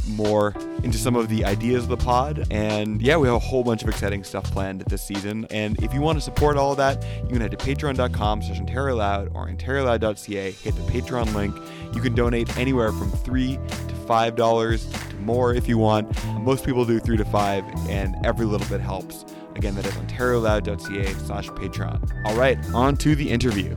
[0.09, 0.53] more
[0.83, 2.49] into some of the ideas of the pod.
[2.51, 5.47] And yeah, we have a whole bunch of exciting stuff planned this season.
[5.51, 8.59] And if you want to support all of that, you can head to patreon.com slash
[8.59, 11.57] Ontario Loud or OntarioLoud.ca, hit the Patreon link.
[11.95, 16.25] You can donate anywhere from three to five dollars to more if you want.
[16.41, 19.25] Most people do three to five, and every little bit helps.
[19.55, 22.27] Again, that is OntarioLoud.ca slash Patreon.
[22.27, 23.77] All right, on to the interview.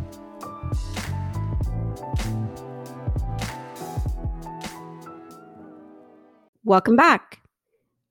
[6.63, 7.41] Welcome back.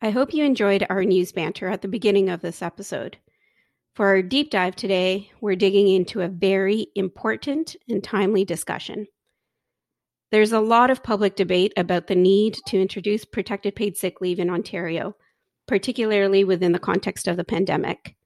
[0.00, 3.16] I hope you enjoyed our news banter at the beginning of this episode.
[3.94, 9.06] For our deep dive today, we're digging into a very important and timely discussion
[10.34, 14.40] there's a lot of public debate about the need to introduce protected paid sick leave
[14.40, 15.14] in Ontario,
[15.68, 18.16] particularly within the context of the pandemic.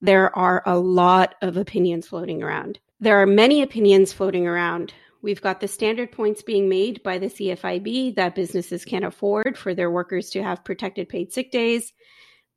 [0.00, 2.78] There are a lot of opinions floating around.
[3.00, 4.94] There are many opinions floating around.
[5.22, 9.74] We've got the standard points being made by the CFIB that businesses can't afford for
[9.74, 11.92] their workers to have protected paid sick days.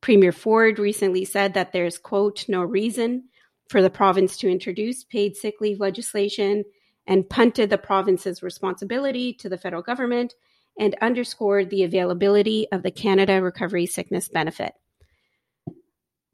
[0.02, 3.24] Premier Ford recently said that there's, quote, no reason
[3.70, 6.64] for the province to introduce paid sick leave legislation
[7.08, 10.34] and punted the province's responsibility to the federal government
[10.80, 14.74] and underscored the availability of the Canada Recovery Sickness Benefit.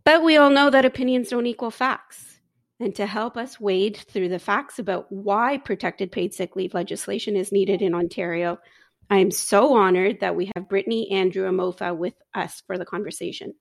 [0.05, 2.39] But we all know that opinions don't equal facts.
[2.79, 7.35] And to help us wade through the facts about why protected paid sick leave legislation
[7.35, 8.57] is needed in Ontario,
[9.09, 13.53] I am so honored that we have Brittany Andrew Amofah with us for the conversation.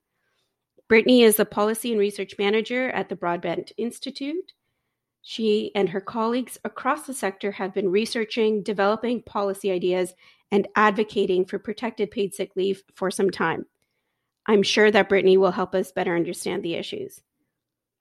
[0.88, 4.53] Brittany is the Policy and Research Manager at the Broadbent Institute
[5.31, 10.14] she and her colleagues across the sector have been researching, developing policy ideas,
[10.51, 13.67] and advocating for protected paid sick leave for some time.
[14.47, 17.21] I'm sure that Brittany will help us better understand the issues.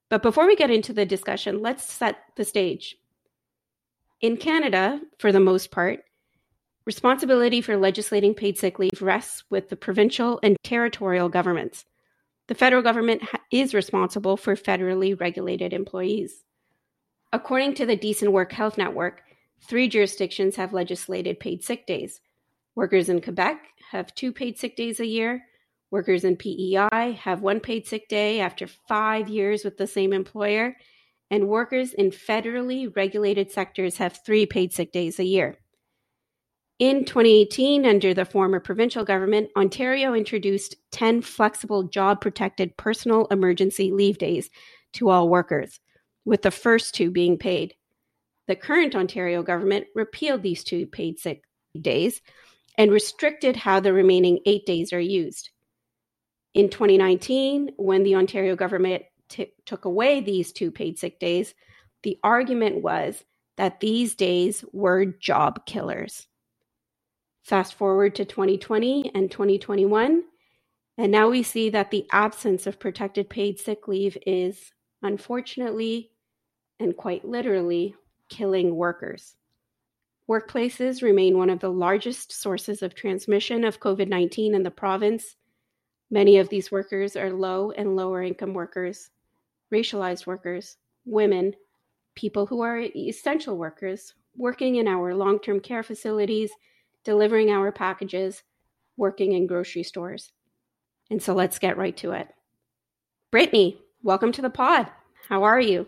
[0.10, 2.96] But before we get into the discussion, let's set the stage.
[4.22, 6.06] In Canada, for the most part,
[6.86, 11.84] responsibility for legislating paid sick leave rests with the provincial and territorial governments.
[12.48, 13.21] The federal government
[13.52, 16.46] is responsible for federally regulated employees.
[17.34, 19.21] According to the Decent Work Health Network,
[19.62, 22.21] three jurisdictions have legislated paid sick days.
[22.75, 23.60] Workers in Quebec
[23.92, 25.44] have two paid sick days a year.
[25.92, 30.78] Workers in PEI have one paid sick day after five years with the same employer.
[31.30, 35.58] And workers in federally regulated sectors have three paid sick days a year.
[36.80, 43.92] In 2018, under the former provincial government, Ontario introduced 10 flexible job protected personal emergency
[43.92, 44.50] leave days
[44.94, 45.80] to all workers.
[46.28, 47.73] With the first two being paid.
[48.48, 51.44] The current Ontario government repealed these two paid sick
[51.80, 52.21] days
[52.78, 55.50] and restricted how the remaining eight days are used.
[56.54, 61.54] In 2019, when the Ontario government t- took away these two paid sick days,
[62.04, 63.23] the argument was
[63.56, 66.28] that these days were job killers.
[67.44, 70.23] Fast forward to 2020 and 2021,
[70.98, 76.12] and now we see that the absence of protected paid sick leave is, unfortunately
[76.80, 77.96] and quite literally,
[78.30, 79.36] killing workers.
[80.30, 85.36] Workplaces remain one of the largest sources of transmission of COVID 19 in the province.
[86.12, 89.10] Many of these workers are low and lower income workers,
[89.73, 91.54] racialized workers, women,
[92.15, 96.52] people who are essential workers, working in our long term care facilities,
[97.04, 98.44] delivering our packages,
[98.98, 100.32] working in grocery stores.
[101.10, 102.28] And so let's get right to it.
[103.32, 104.90] Brittany, welcome to the pod.
[105.30, 105.88] How are you?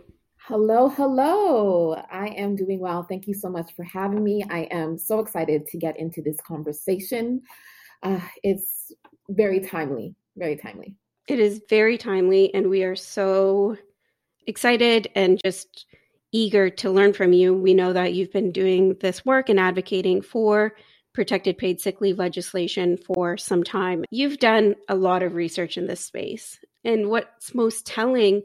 [0.50, 1.94] Hello, hello.
[2.12, 3.04] I am doing well.
[3.04, 4.44] Thank you so much for having me.
[4.50, 7.44] I am so excited to get into this conversation.
[8.02, 8.92] Uh, it's
[9.30, 10.96] very timely, very timely.
[11.28, 13.78] It is very timely, and we are so
[14.48, 15.86] excited and just
[16.32, 17.54] eager to learn from you.
[17.54, 20.74] We know that you've been doing this work and advocating for
[21.14, 24.04] protected paid sick leave legislation for some time.
[24.10, 26.60] You've done a lot of research in this space.
[26.84, 28.42] And what's most telling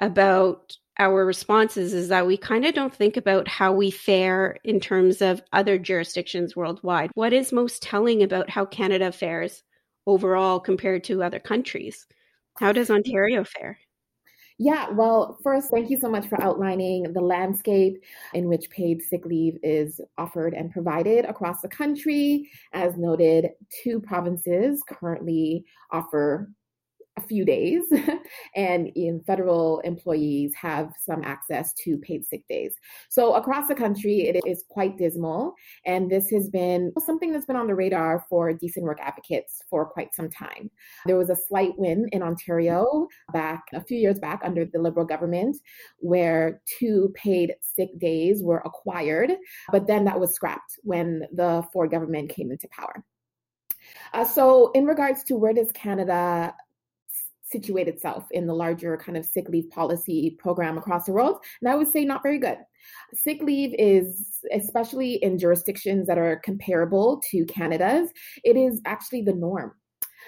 [0.00, 4.80] about our responses is that we kind of don't think about how we fare in
[4.80, 7.10] terms of other jurisdictions worldwide.
[7.14, 9.62] What is most telling about how Canada fares
[10.06, 12.06] overall compared to other countries?
[12.58, 13.78] How does Ontario fare?
[14.60, 18.02] Yeah, well, first, thank you so much for outlining the landscape
[18.34, 22.50] in which paid sick leave is offered and provided across the country.
[22.72, 23.50] As noted,
[23.84, 26.50] two provinces currently offer
[27.18, 27.82] a few days,
[28.56, 32.72] and in federal employees have some access to paid sick days.
[33.10, 35.54] So across the country, it is quite dismal,
[35.84, 39.84] and this has been something that's been on the radar for decent work advocates for
[39.84, 40.70] quite some time.
[41.06, 45.06] There was a slight win in Ontario back a few years back under the Liberal
[45.06, 45.56] government,
[45.98, 49.32] where two paid sick days were acquired,
[49.72, 53.04] but then that was scrapped when the Ford government came into power.
[54.12, 56.54] Uh, so, in regards to where does Canada
[57.50, 61.38] situate itself in the larger kind of sick leave policy program across the world?
[61.60, 62.58] And I would say not very good.
[63.14, 68.10] Sick leave is, especially in jurisdictions that are comparable to Canada's,
[68.44, 69.72] it is actually the norm.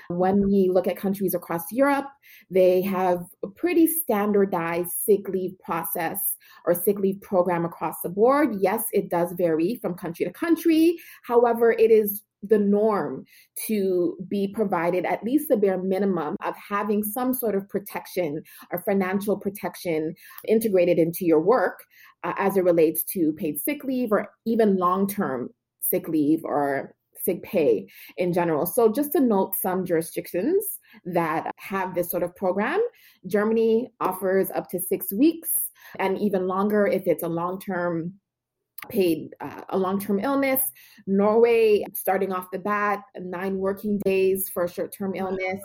[0.09, 2.07] When we look at countries across Europe,
[2.51, 8.57] they have a pretty standardized sick leave process or sick leave program across the board.
[8.61, 10.97] Yes, it does vary from country to country.
[11.23, 13.25] However, it is the norm
[13.67, 18.83] to be provided at least the bare minimum of having some sort of protection or
[18.83, 20.15] financial protection
[20.49, 21.85] integrated into your work
[22.25, 25.49] uh, as it relates to paid sick leave or even long term
[25.83, 27.87] sick leave or sick pay
[28.17, 28.67] in general.
[28.67, 30.65] So, just to note some jurisdictions
[31.05, 32.81] that have this sort of program,
[33.27, 35.51] Germany offers up to six weeks
[35.99, 38.15] and even longer if it's a long term
[38.89, 40.61] paid uh, a long term illness.
[41.07, 45.61] Norway, starting off the bat, nine working days for a short term illness.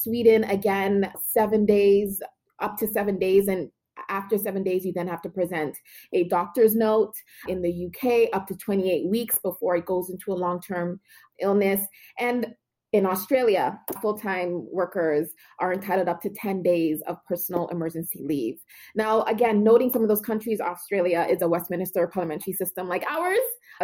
[0.00, 2.22] Sweden, again, seven days,
[2.60, 3.48] up to seven days.
[3.48, 3.70] And
[4.08, 5.76] after seven days, you then have to present
[6.12, 7.14] a doctor's note.
[7.48, 11.00] In the UK, up to 28 weeks before it goes into a long term
[11.40, 11.86] illness.
[12.18, 12.54] And
[12.94, 18.60] in Australia, full time workers are entitled up to 10 days of personal emergency leave.
[18.94, 23.36] Now, again, noting some of those countries, Australia is a Westminster parliamentary system like ours.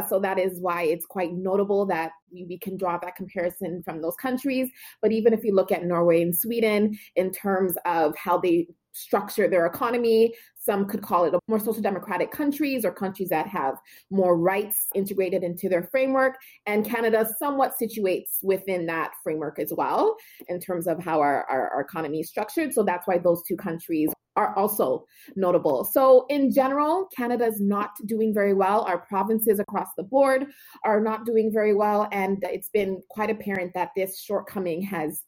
[0.09, 4.01] So that is why it's quite notable that we, we can draw that comparison from
[4.01, 4.71] those countries.
[5.03, 9.49] But even if you look at Norway and Sweden in terms of how they structure
[9.49, 10.35] their economy.
[10.57, 13.77] Some could call it more social democratic countries or countries that have
[14.11, 16.37] more rights integrated into their framework.
[16.67, 20.17] And Canada somewhat situates within that framework as well
[20.49, 22.73] in terms of how our, our, our economy is structured.
[22.73, 25.85] So that's why those two countries are also notable.
[25.85, 28.83] So, in general, Canada is not doing very well.
[28.83, 30.47] Our provinces across the board
[30.85, 32.09] are not doing very well.
[32.13, 35.25] And it's been quite apparent that this shortcoming has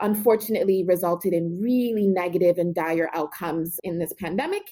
[0.00, 4.62] unfortunately resulted in really negative and dire outcomes in this pandemic.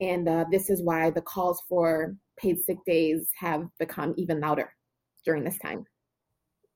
[0.00, 4.72] And uh, this is why the calls for paid sick days have become even louder
[5.24, 5.86] during this time.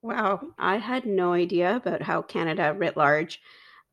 [0.03, 3.41] Wow, I had no idea about how Canada writ large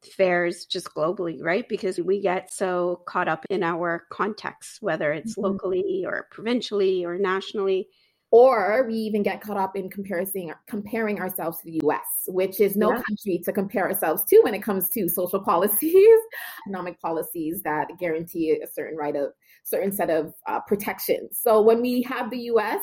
[0.05, 1.67] fares just globally, right?
[1.67, 5.41] Because we get so caught up in our context, whether it's mm-hmm.
[5.41, 7.87] locally or provincially or nationally.
[8.31, 12.75] Or we even get caught up in comparison comparing ourselves to the US, which is
[12.75, 13.01] no yeah.
[13.07, 16.19] country to compare ourselves to when it comes to social policies,
[16.67, 19.31] economic policies that guarantee a certain right of
[19.63, 21.39] certain set of uh, protections.
[21.41, 22.81] So when we have the US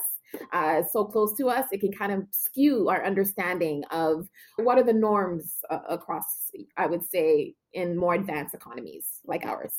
[0.53, 4.85] uh, so close to us, it can kind of skew our understanding of what are
[4.85, 9.75] the norms uh, across, I would say, in more advanced economies like ours.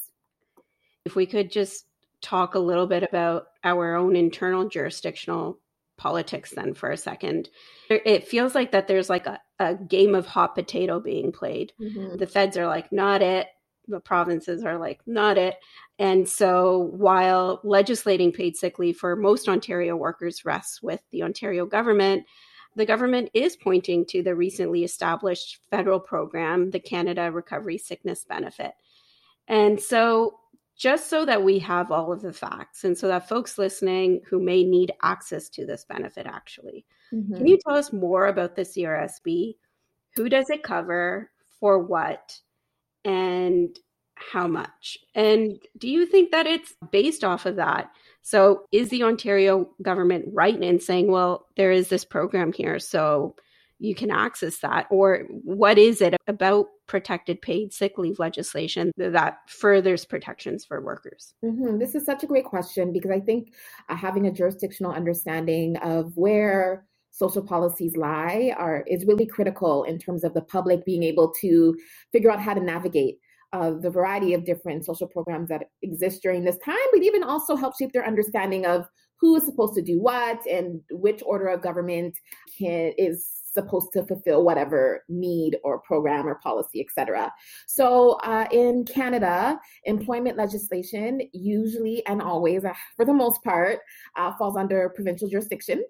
[1.06, 1.86] If we could just
[2.24, 5.60] talk a little bit about our own internal jurisdictional
[5.98, 7.50] politics then for a second.
[7.90, 11.74] It feels like that there's like a, a game of hot potato being played.
[11.80, 12.18] Mm-hmm.
[12.18, 13.48] The feds are like, not it.
[13.88, 15.58] The provinces are like, not it.
[16.00, 21.66] And so while legislating paid sick leave for most Ontario workers rests with the Ontario
[21.66, 22.26] government,
[22.76, 28.72] the government is pointing to the recently established federal program, the Canada Recovery Sickness Benefit.
[29.48, 30.40] And so
[30.76, 34.40] just so that we have all of the facts and so that folks listening who
[34.40, 36.86] may need access to this benefit actually.
[37.14, 37.36] Mm-hmm.
[37.36, 39.56] Can you tell us more about the CRSB?
[40.16, 41.30] Who does it cover?
[41.60, 42.40] For what?
[43.06, 43.78] And
[44.16, 44.98] how much?
[45.16, 47.92] And do you think that it's based off of that?
[48.22, 53.36] So, is the Ontario government right in saying, well, there is this program here, so
[53.84, 54.88] you can access that?
[54.90, 61.34] Or what is it about protected paid sick leave legislation that furthers protections for workers?
[61.44, 61.80] Mm-hmm.
[61.80, 63.54] This is such a great question because I think
[63.90, 70.00] uh, having a jurisdictional understanding of where social policies lie are is really critical in
[70.00, 71.76] terms of the public being able to
[72.14, 73.18] figure out how to navigate
[73.52, 77.58] uh, the variety of different social programs that exist during this time, but even also
[77.58, 78.88] help shape their understanding of
[79.20, 82.18] who is supposed to do what and which order of government
[82.58, 87.32] can, is supposed to fulfill whatever need or program or policy, etc.
[87.68, 93.80] So uh, in Canada, employment legislation usually and always, uh, for the most part,
[94.16, 95.84] uh, falls under provincial jurisdiction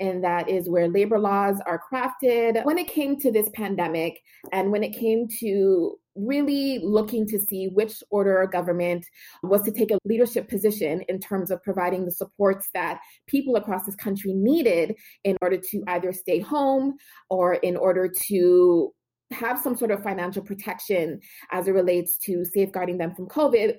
[0.00, 2.64] and that is where labor laws are crafted.
[2.64, 4.20] When it came to this pandemic
[4.52, 9.06] and when it came to really looking to see which order of government
[9.42, 13.84] was to take a leadership position in terms of providing the supports that people across
[13.84, 14.94] this country needed
[15.24, 16.96] in order to either stay home
[17.28, 18.92] or in order to
[19.30, 21.20] have some sort of financial protection
[21.52, 23.76] as it relates to safeguarding them from COVID,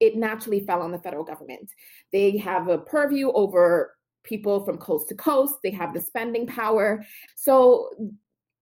[0.00, 1.68] it naturally fell on the federal government.
[2.12, 3.94] They have a purview over
[4.24, 7.04] people from coast to coast, they have the spending power.
[7.36, 7.90] So,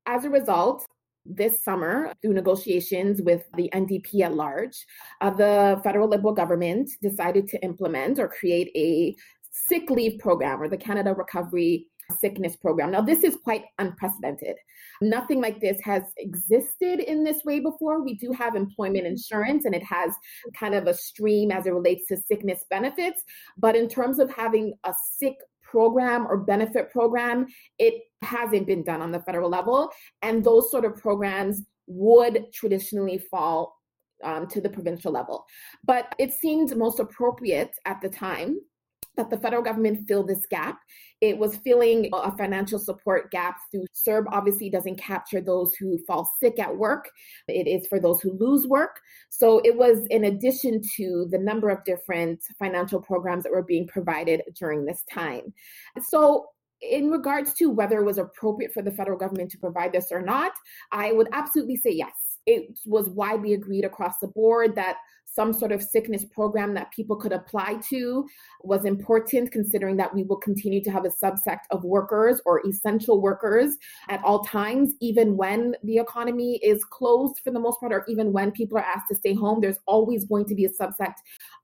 [0.06, 0.86] as a result,
[1.24, 4.86] this summer, through negotiations with the NDP at large,
[5.20, 9.16] uh, the federal Liberal government decided to implement or create a
[9.50, 11.88] sick leave program or the Canada Recovery
[12.20, 12.90] Sickness Program.
[12.90, 14.56] Now, this is quite unprecedented.
[15.00, 18.02] Nothing like this has existed in this way before.
[18.02, 20.12] We do have employment insurance and it has
[20.54, 23.22] kind of a stream as it relates to sickness benefits.
[23.58, 27.46] But in terms of having a sick program or benefit program,
[27.78, 29.90] it hasn't been done on the federal level.
[30.22, 33.76] And those sort of programs would traditionally fall
[34.24, 35.44] um, to the provincial level.
[35.84, 38.58] But it seemed most appropriate at the time
[39.16, 40.78] that the federal government fill this gap.
[41.20, 46.30] It was filling a financial support gap through CERB, obviously doesn't capture those who fall
[46.40, 47.10] sick at work.
[47.48, 49.00] It is for those who lose work.
[49.30, 53.86] So it was in addition to the number of different financial programs that were being
[53.86, 55.54] provided during this time.
[56.02, 56.48] So
[56.82, 60.20] in regards to whether it was appropriate for the federal government to provide this or
[60.20, 60.52] not,
[60.92, 62.12] I would absolutely say yes.
[62.46, 64.96] It was widely agreed across the board that
[65.36, 68.26] some sort of sickness program that people could apply to
[68.62, 73.20] was important, considering that we will continue to have a subsect of workers or essential
[73.20, 73.76] workers
[74.08, 78.32] at all times, even when the economy is closed for the most part, or even
[78.32, 79.60] when people are asked to stay home.
[79.60, 81.16] There's always going to be a subsect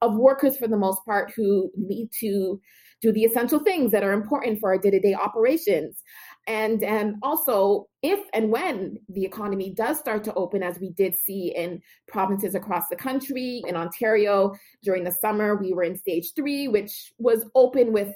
[0.02, 2.60] of workers for the most part who need to
[3.00, 6.02] do the essential things that are important for our day to day operations.
[6.48, 11.16] And, and also, if and when the economy does start to open, as we did
[11.16, 16.32] see in provinces across the country, in Ontario during the summer, we were in stage
[16.34, 18.12] three, which was open with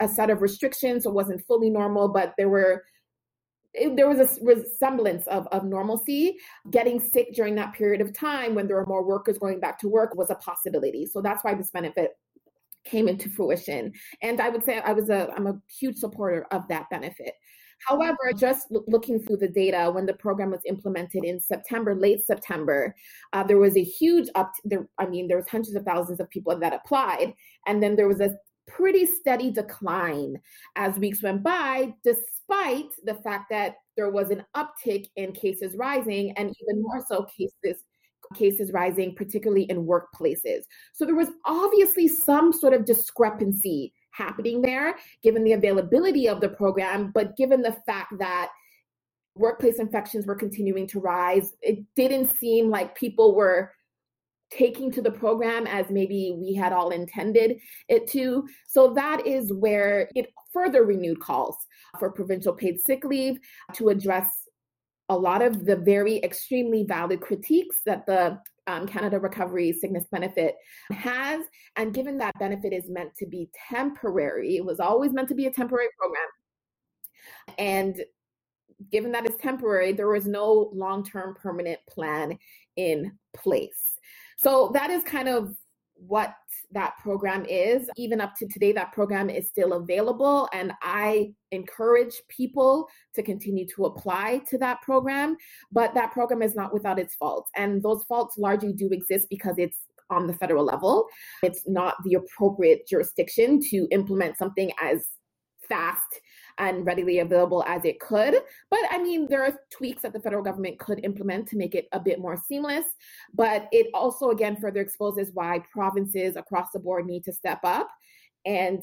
[0.00, 1.04] a set of restrictions.
[1.04, 2.84] So it wasn't fully normal, but there were
[3.74, 6.36] there was a resemblance of, of normalcy.
[6.70, 9.88] Getting sick during that period of time when there were more workers going back to
[9.88, 11.06] work was a possibility.
[11.06, 12.10] So that's why this benefit
[12.84, 13.92] came into fruition.
[14.20, 17.34] And I would say I was a I'm a huge supporter of that benefit.
[17.86, 22.94] However, just looking through the data, when the program was implemented in September, late September,
[23.32, 24.52] uh, there was a huge up.
[24.64, 27.34] There, I mean, there was hundreds of thousands of people that applied,
[27.66, 28.36] and then there was a
[28.68, 30.36] pretty steady decline
[30.76, 36.32] as weeks went by, despite the fact that there was an uptick in cases rising,
[36.32, 37.82] and even more so cases
[38.34, 40.62] cases rising, particularly in workplaces.
[40.94, 46.48] So there was obviously some sort of discrepancy happening there, given the availability of the
[46.48, 48.50] program, but given the fact that
[49.34, 53.72] workplace infections were continuing to rise, it didn't seem like people were
[54.50, 57.58] taking to the program as maybe we had all intended
[57.88, 58.46] it to.
[58.68, 61.56] So that is where it further renewed calls
[61.98, 63.38] for provincial paid sick leave
[63.74, 64.28] to address
[65.08, 70.56] a lot of the very extremely valid critiques that the um, Canada Recovery Sickness Benefit
[70.90, 71.44] has.
[71.76, 75.46] And given that benefit is meant to be temporary, it was always meant to be
[75.46, 76.28] a temporary program.
[77.58, 78.02] And
[78.90, 82.38] given that it's temporary, there was no long term permanent plan
[82.76, 83.98] in place.
[84.36, 85.54] So that is kind of
[86.06, 86.34] what
[86.72, 87.88] that program is.
[87.96, 90.48] Even up to today, that program is still available.
[90.52, 95.36] And I encourage people to continue to apply to that program.
[95.70, 97.50] But that program is not without its faults.
[97.56, 99.78] And those faults largely do exist because it's
[100.10, 101.06] on the federal level.
[101.42, 105.08] It's not the appropriate jurisdiction to implement something as
[105.68, 106.20] fast
[106.58, 108.34] and readily available as it could.
[108.70, 111.88] But I mean, there are tweaks that the federal government could implement to make it
[111.92, 112.84] a bit more seamless.
[113.34, 117.88] But it also, again, further exposes why provinces across the board need to step up
[118.44, 118.82] and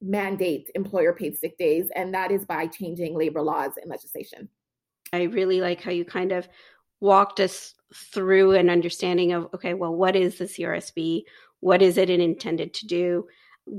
[0.00, 1.88] mandate employer paid sick days.
[1.94, 4.48] And that is by changing labor laws and legislation.
[5.12, 6.48] I really like how you kind of
[7.00, 11.22] walked us through an understanding of okay, well, what is the CRSB?
[11.60, 13.26] What is it intended to do?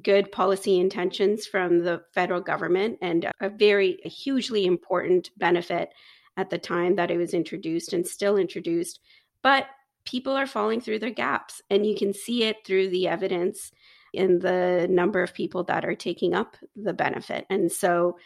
[0.03, 5.89] Good policy intentions from the federal government and a very a hugely important benefit
[6.37, 8.99] at the time that it was introduced and still introduced.
[9.41, 9.67] But
[10.05, 13.71] people are falling through their gaps, and you can see it through the evidence
[14.13, 17.45] in the number of people that are taking up the benefit.
[17.49, 18.17] And so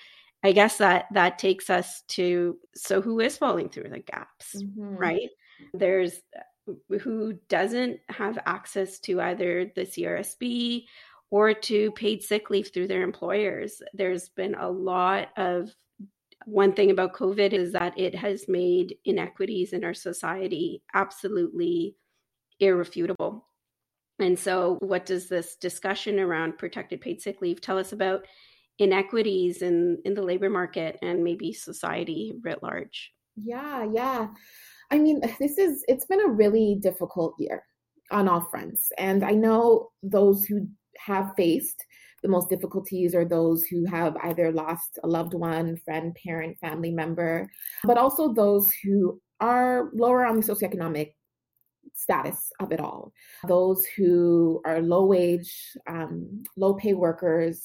[0.43, 4.95] I guess that that takes us to so who is falling through the gaps, mm-hmm.
[4.95, 5.29] right?
[5.73, 6.19] There's
[7.01, 10.85] who doesn't have access to either the CRSB
[11.33, 13.81] or to paid sick leave through their employers.
[13.95, 15.71] There's been a lot of
[16.45, 21.95] one thing about COVID is that it has made inequities in our society absolutely
[22.59, 23.47] irrefutable.
[24.19, 28.27] And so, what does this discussion around protected paid sick leave tell us about
[28.77, 33.11] inequities in, in the labor market and maybe society writ large?
[33.37, 34.27] Yeah, yeah.
[34.91, 37.63] I mean, this is, it's been a really difficult year
[38.11, 38.89] on all fronts.
[38.99, 40.67] And I know those who
[40.97, 41.83] have faced
[42.23, 46.89] the most difficulties are those who have either lost a loved one, friend, parent, family
[46.89, 47.49] member,
[47.83, 51.13] but also those who are lower on the socioeconomic
[51.93, 53.11] status of it all.
[53.45, 55.53] Those who are low wage,
[55.85, 57.61] um, low pay workers,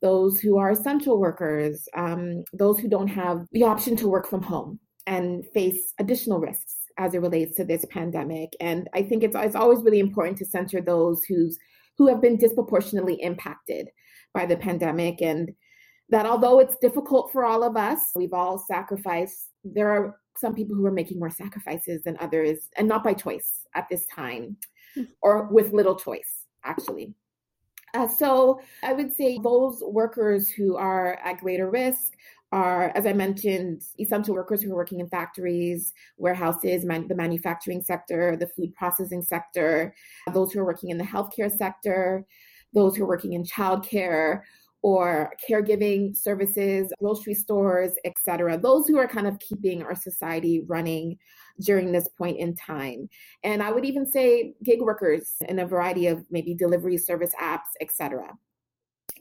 [0.00, 4.42] those who are essential workers, um, those who don't have the option to work from
[4.42, 8.54] home and face additional risks as it relates to this pandemic.
[8.60, 11.58] And I think it's, it's always really important to center those whose
[11.98, 13.90] who have been disproportionately impacted
[14.32, 15.20] by the pandemic.
[15.20, 15.52] And
[16.10, 19.50] that although it's difficult for all of us, we've all sacrificed.
[19.64, 23.66] There are some people who are making more sacrifices than others, and not by choice
[23.74, 24.56] at this time,
[24.94, 25.02] hmm.
[25.20, 27.14] or with little choice, actually.
[27.94, 32.12] Uh, so I would say those workers who are at greater risk
[32.52, 37.82] are, as I mentioned, essential workers who are working in factories, warehouses, man- the manufacturing
[37.82, 39.94] sector, the food processing sector,
[40.32, 42.24] those who are working in the healthcare sector,
[42.72, 44.42] those who are working in childcare
[44.82, 48.56] or caregiving services, grocery stores, etc.
[48.56, 51.18] Those who are kind of keeping our society running
[51.60, 53.08] during this point in time.
[53.42, 57.70] And I would even say gig workers in a variety of maybe delivery service apps,
[57.80, 58.38] etc.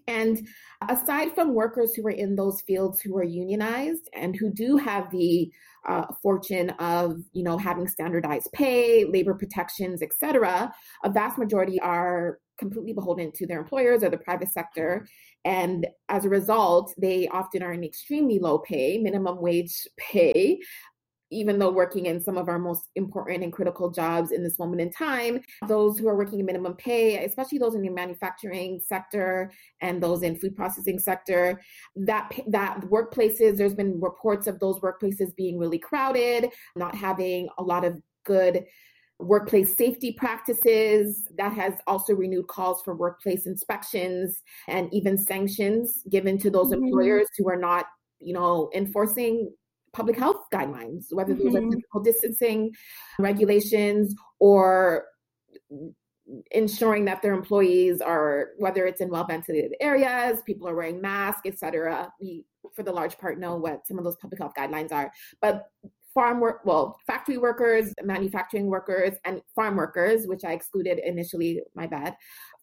[0.08, 0.48] And
[0.88, 5.12] aside from workers who are in those fields who are unionized and who do have
[5.12, 5.52] the
[5.88, 11.80] uh, fortune of, you know, having standardized pay, labor protections, et cetera, a vast majority
[11.80, 15.08] are completely beholden to their employers or the private sector.
[15.46, 20.60] And as a result, they often are in extremely low pay, minimum wage pay,
[21.32, 24.82] even though working in some of our most important and critical jobs in this moment
[24.82, 29.52] in time, those who are working in minimum pay, especially those in the manufacturing sector
[29.82, 31.62] and those in food processing sector,
[31.96, 37.64] that that workplaces, there's been reports of those workplaces being really crowded, not having a
[37.64, 38.66] lot of good
[39.20, 46.38] workplace safety practices that has also renewed calls for workplace inspections and even sanctions given
[46.38, 46.84] to those mm-hmm.
[46.84, 47.86] employers who are not
[48.20, 49.52] you know enforcing
[49.98, 51.68] public health guidelines, whether those mm-hmm.
[51.68, 52.72] are physical distancing
[53.18, 55.06] regulations or
[56.52, 61.42] ensuring that their employees are, whether it's in well ventilated areas, people are wearing masks,
[61.46, 62.12] etc.
[62.22, 62.46] We,
[62.76, 65.12] for the large part, know what some of those public health guidelines are.
[65.42, 65.66] But
[66.14, 71.88] farm work, well, factory workers, manufacturing workers, and farm workers, which I excluded initially, my
[71.88, 72.16] bad.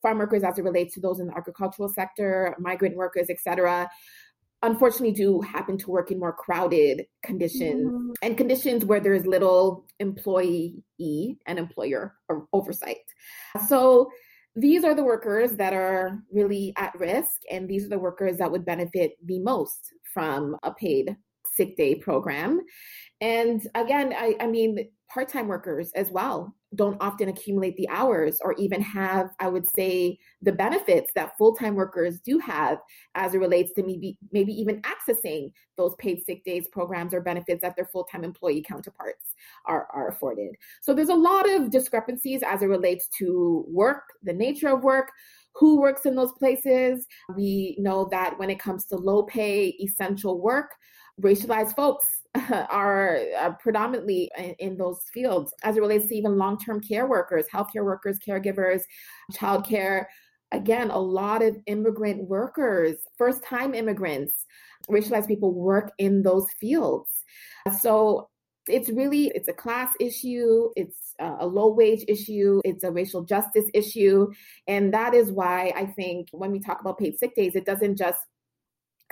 [0.03, 3.89] Farm workers as it relates to those in the agricultural sector, migrant workers, etc
[4.65, 8.11] unfortunately do happen to work in more crowded conditions mm-hmm.
[8.23, 10.83] and conditions where there's little employee
[11.47, 12.15] and employer
[12.53, 12.97] oversight.
[13.69, 14.11] So
[14.57, 18.51] these are the workers that are really at risk, and these are the workers that
[18.51, 21.17] would benefit the most from a paid
[21.55, 22.61] sick day program.
[23.21, 28.39] And again, I, I mean, part time workers as well don't often accumulate the hours
[28.43, 32.79] or even have, I would say, the benefits that full time workers do have
[33.15, 37.63] as it relates to maybe, maybe even accessing those paid sick days programs or benefits
[37.63, 39.35] that their full time employee counterparts
[39.67, 40.55] are, are afforded.
[40.83, 45.11] So there's a lot of discrepancies as it relates to work, the nature of work,
[45.55, 47.07] who works in those places.
[47.35, 50.73] We know that when it comes to low pay, essential work,
[51.21, 52.09] racialized folks
[52.51, 57.85] are uh, predominantly in, those fields as it relates to even long-term care workers healthcare
[57.85, 58.83] workers caregivers
[59.33, 60.07] childcare.
[60.53, 64.45] Again a lot of immigrant workers first-time immigrants
[64.91, 67.11] racialized people work in those fields.
[67.81, 68.29] So
[68.67, 73.67] it's really it's a class issue it's a low wage issue it's a racial justice
[73.73, 74.27] issue.
[74.67, 77.97] And that is why i think when we talk about paid sick days it doesn't
[77.97, 78.19] just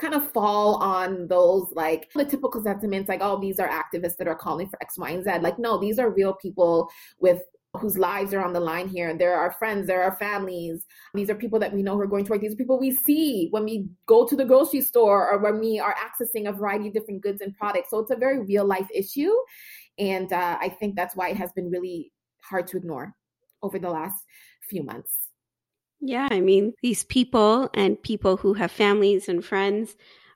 [0.03, 4.27] kind of fall on those like the typical sentiments like oh these are activists that
[4.27, 5.31] are calling for x y and z.
[5.41, 6.89] Like no these are real people
[7.19, 7.41] with
[7.79, 9.17] whose lives are on the line here.
[9.17, 10.85] There are friends there are families.
[11.13, 12.41] These are people that we know who are going to work.
[12.41, 15.79] These are people we see when we go to the grocery store or when we
[15.79, 17.89] are accessing a variety of different goods and products.
[17.91, 19.33] So it's a very real life issue.
[19.99, 23.15] And uh, i think that's why it has been really hard to ignore
[23.61, 24.25] over the last
[24.69, 25.22] few months
[26.05, 29.95] yeah, I mean, these people and people who have families and friends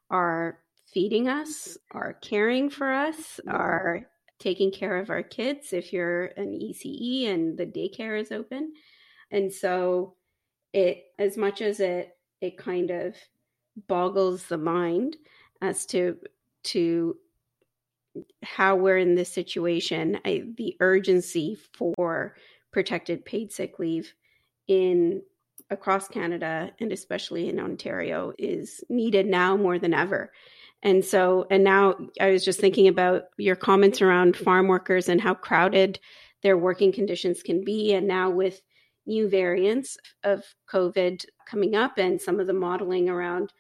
[0.09, 0.59] are
[0.93, 4.07] feeding us, are caring for us, are
[4.39, 8.73] taking care of our kids if you're an ECE and the daycare is open.
[9.31, 10.15] And so
[10.73, 13.15] it as much as it it kind of
[13.87, 15.17] boggles the mind
[15.61, 16.17] as to
[16.63, 17.17] to
[18.43, 22.35] how we're in this situation, I, the urgency for
[22.71, 24.13] protected paid sick leave
[24.67, 25.21] in
[25.69, 30.31] across Canada and especially in Ontario is needed now more than ever.
[30.83, 35.19] And so, and now I was just thinking about your comments around farm workers and
[35.19, 35.99] how crowded
[36.43, 37.93] their working conditions can be.
[37.93, 38.61] And now with
[39.05, 43.51] new variants of COVID coming up and some of the modeling around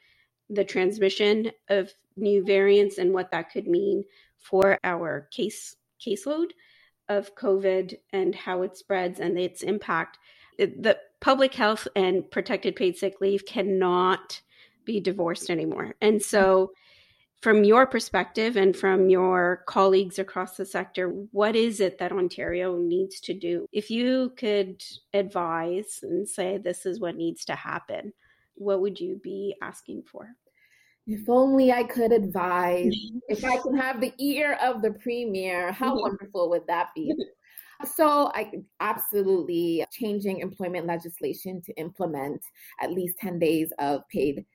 [0.49, 4.03] the transmission of new variants and what that could mean
[4.37, 6.51] for our case caseload
[7.09, 10.19] of COVID and how it spreads and its impact.
[10.57, 14.41] The public health and protected paid sick leave cannot
[14.85, 15.95] be divorced anymore.
[16.01, 16.73] And so, mm-hmm.
[17.41, 22.77] from your perspective and from your colleagues across the sector, what is it that Ontario
[22.77, 23.67] needs to do?
[23.71, 28.13] If you could advise and say this is what needs to happen,
[28.55, 30.29] what would you be asking for?
[31.05, 32.87] If only I could advise.
[32.87, 33.19] Mm-hmm.
[33.29, 36.01] if I can have the ear of the premier, how mm-hmm.
[36.01, 37.13] wonderful would that be?
[37.85, 42.41] So, I absolutely changing employment legislation to implement
[42.81, 44.45] at least 10 days of paid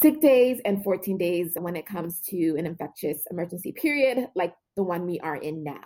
[0.00, 4.82] sick days and 14 days when it comes to an infectious emergency period like the
[4.82, 5.82] one we are in now.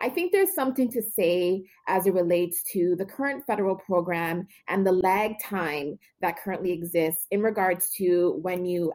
[0.00, 4.86] I think there's something to say as it relates to the current federal program and
[4.86, 8.92] the lag time that currently exists in regards to when you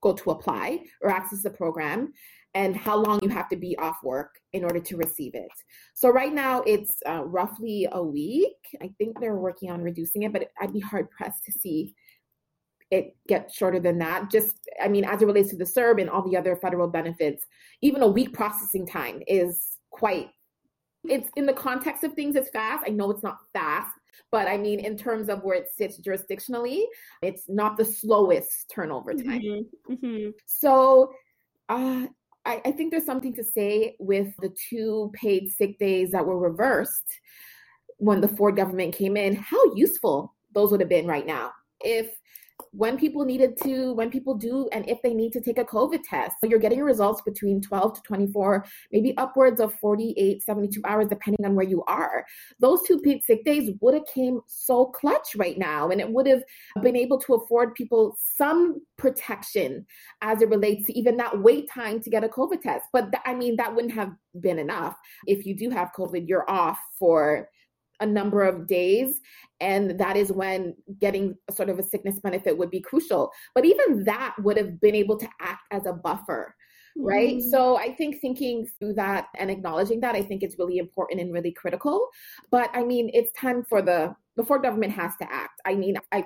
[0.00, 2.12] go to apply or access the program
[2.54, 5.50] and how long you have to be off work in order to receive it.
[5.92, 8.56] So right now it's uh, roughly a week.
[8.80, 11.94] I think they're working on reducing it, but I'd be hard pressed to see
[12.90, 14.30] it get shorter than that.
[14.30, 17.44] Just, I mean, as it relates to the CERB and all the other federal benefits,
[17.82, 20.30] even a week processing time is quite.
[21.06, 22.84] It's in the context of things, it's fast.
[22.86, 23.92] I know it's not fast,
[24.30, 26.84] but I mean, in terms of where it sits jurisdictionally,
[27.20, 29.42] it's not the slowest turnover time.
[29.42, 29.92] Mm-hmm.
[29.92, 30.30] Mm-hmm.
[30.46, 31.12] So,
[31.68, 32.06] uh,
[32.44, 36.38] I, I think there's something to say with the two paid sick days that were
[36.38, 37.20] reversed
[37.98, 41.52] when the Ford government came in, how useful those would have been right now.
[41.80, 42.10] If
[42.76, 46.00] when people needed to, when people do, and if they need to take a COVID
[46.02, 46.32] test.
[46.40, 51.44] So you're getting results between 12 to 24, maybe upwards of 48, 72 hours, depending
[51.44, 52.24] on where you are.
[52.58, 56.26] Those two paid sick days would have came so clutch right now, and it would
[56.26, 56.42] have
[56.82, 59.86] been able to afford people some protection
[60.22, 62.86] as it relates to even that wait time to get a COVID test.
[62.92, 64.96] But th- I mean, that wouldn't have been enough.
[65.26, 67.48] If you do have COVID, you're off for
[68.04, 69.20] a number of days
[69.60, 74.04] and that is when getting sort of a sickness benefit would be crucial but even
[74.04, 76.54] that would have been able to act as a buffer
[76.96, 77.38] right?
[77.38, 77.48] Mm-hmm.
[77.48, 81.32] So I think thinking through that and acknowledging that, I think it's really important and
[81.32, 82.08] really critical.
[82.50, 85.60] But I mean, it's time for the before government has to act.
[85.64, 86.24] I mean, I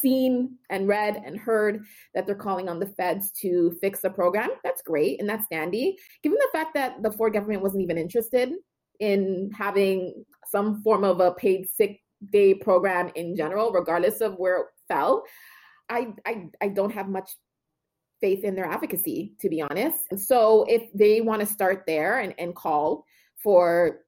[0.00, 1.84] seen and read and heard
[2.14, 4.50] that they're calling on the feds to fix the program.
[4.64, 5.96] That's great and that's dandy.
[6.22, 8.52] Given the fact that the Ford government wasn't even interested
[9.00, 12.00] in having some form of a paid sick
[12.30, 15.24] day program in general, regardless of where it fell,
[15.88, 17.30] I I, I don't have much
[18.20, 19.98] faith in their advocacy, to be honest.
[20.16, 23.04] So if they want to start there and, and call
[23.42, 24.02] for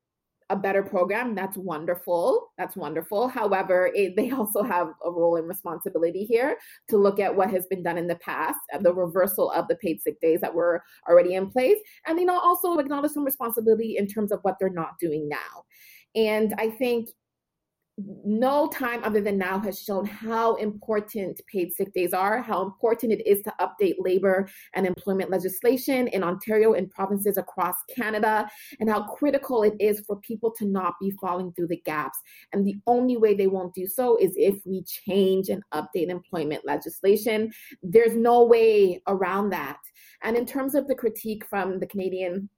[0.51, 2.53] a better program, that's wonderful.
[2.57, 3.29] That's wonderful.
[3.29, 6.57] However, it, they also have a role and responsibility here
[6.91, 9.77] to look at what has been done in the past and the reversal of the
[9.77, 11.79] paid sick days that were already in place.
[12.07, 15.65] And they also acknowledge some responsibility in terms of what they're not doing now.
[16.15, 17.11] And I think
[18.25, 23.13] no time other than now has shown how important paid sick days are, how important
[23.13, 28.49] it is to update labor and employment legislation in Ontario and provinces across Canada,
[28.81, 32.19] and how critical it is for people to not be falling through the gaps.
[32.53, 36.65] And the only way they won't do so is if we change and update employment
[36.65, 37.53] legislation.
[37.81, 39.79] There's no way around that.
[40.23, 42.49] And in terms of the critique from the Canadian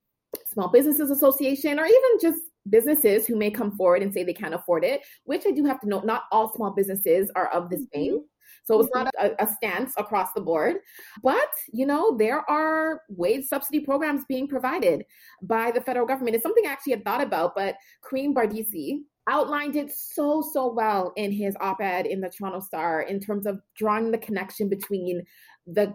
[0.47, 4.53] Small Businesses Association, or even just businesses who may come forward and say they can't
[4.53, 7.85] afford it, which I do have to note, not all small businesses are of this
[7.93, 8.15] vein.
[8.15, 8.25] Mm-hmm.
[8.65, 10.77] So it's not a, a, stance across the board.
[11.23, 15.05] But, you know, there are wage subsidy programs being provided
[15.41, 16.35] by the federal government.
[16.35, 17.75] It's something I actually had thought about, but
[18.09, 23.01] Karim Bardeesy outlined it so, so well in his op ed in the Toronto Star
[23.01, 25.23] in terms of drawing the connection between
[25.65, 25.93] the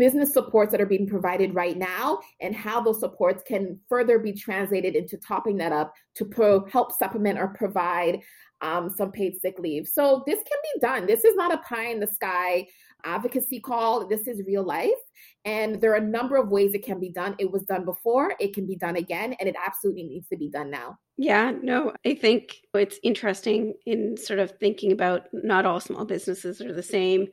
[0.00, 4.32] business supports that are being provided right now and how those supports can further be
[4.32, 8.18] translated into topping that up to pro- help supplement or provide
[8.62, 9.86] um, some paid sick leave.
[9.86, 11.06] So this can be done.
[11.06, 12.66] This is not a pie in the sky
[13.04, 14.06] advocacy call.
[14.06, 15.02] This is real life.
[15.44, 17.34] And there are a number of ways it can be done.
[17.38, 20.48] It was done before, it can be done again, and it absolutely needs to be
[20.48, 20.98] done now.
[21.18, 26.62] Yeah, no, I think it's interesting in sort of thinking about not all small businesses
[26.62, 27.28] are the same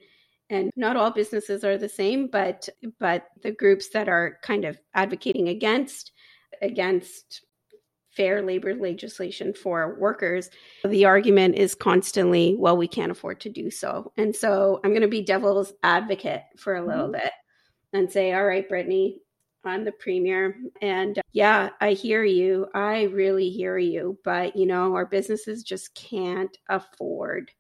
[0.49, 2.67] and not all businesses are the same but
[2.99, 6.11] but the groups that are kind of advocating against
[6.61, 7.41] against
[8.11, 10.49] fair labor legislation for workers
[10.85, 15.01] the argument is constantly well we can't afford to do so and so i'm going
[15.01, 17.23] to be devil's advocate for a little mm-hmm.
[17.23, 17.31] bit
[17.93, 19.19] and say all right brittany
[19.67, 20.55] I'm the premier.
[20.81, 22.67] And yeah, I hear you.
[22.73, 24.17] I really hear you.
[24.23, 27.51] But, you know, our businesses just can't afford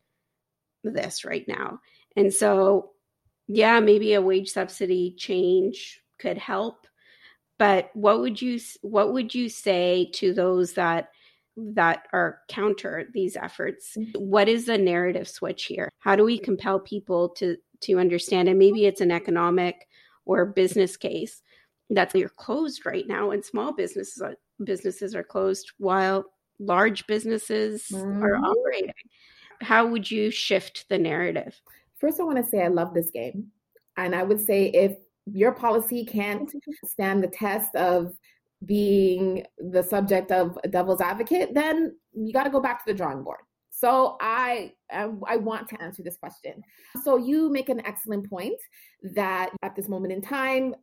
[0.83, 1.79] this right now.
[2.17, 2.91] And so,
[3.47, 6.87] yeah, maybe a wage subsidy change could help.
[7.59, 11.09] But what would you what would you say to those that
[11.55, 13.95] that are counter these efforts?
[13.97, 14.19] Mm-hmm.
[14.19, 15.89] What is the narrative switch here?
[15.99, 18.49] How do we compel people to to understand?
[18.49, 19.87] And maybe it's an economic
[20.25, 21.41] or business case
[21.89, 26.25] that you're closed right now, and small businesses are, businesses are closed while
[26.59, 28.23] large businesses mm-hmm.
[28.23, 28.93] are operating.
[29.61, 31.59] How would you shift the narrative?
[31.99, 33.47] First, I want to say I love this game.
[33.97, 36.51] And I would say if your policy can't
[36.85, 38.13] stand the test of
[38.65, 42.97] being the subject of a devil's advocate, then you got to go back to the
[42.97, 43.39] drawing board.
[43.69, 46.63] So I um, I want to answer this question.
[47.03, 48.59] So you make an excellent point
[49.13, 50.73] that at this moment in time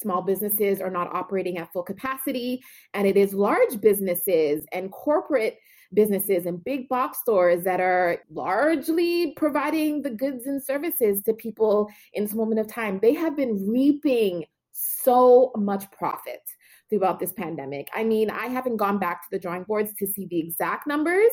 [0.00, 2.62] small businesses are not operating at full capacity
[2.94, 5.58] and it is large businesses and corporate
[5.94, 11.88] businesses and big box stores that are largely providing the goods and services to people
[12.14, 12.98] in this moment of time.
[13.00, 16.42] They have been reaping so much profit
[16.88, 17.88] throughout this pandemic.
[17.94, 21.30] I mean, I haven't gone back to the drawing boards to see the exact numbers,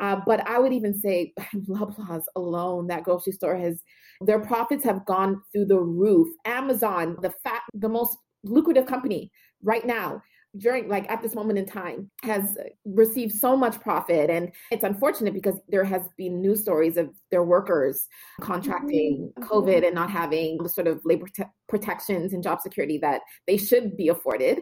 [0.00, 3.82] uh, but I would even say Loblaws alone, that grocery store has
[4.22, 6.28] their profits have gone through the roof.
[6.44, 9.30] Amazon, the fat, the most lucrative company
[9.62, 10.22] right now
[10.58, 14.30] during like at this moment in time has received so much profit.
[14.30, 18.06] And it's unfortunate because there has been news stories of their workers
[18.40, 19.50] contracting mm-hmm.
[19.50, 23.56] covid and not having the sort of labor te- protections and job security that they
[23.56, 24.60] should be afforded.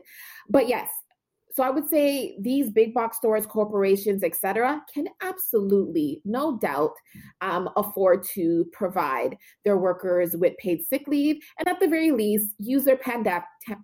[0.49, 0.89] But yes
[1.55, 6.93] so i would say these big box stores corporations etc can absolutely no doubt
[7.41, 12.55] um, afford to provide their workers with paid sick leave and at the very least
[12.59, 12.99] use their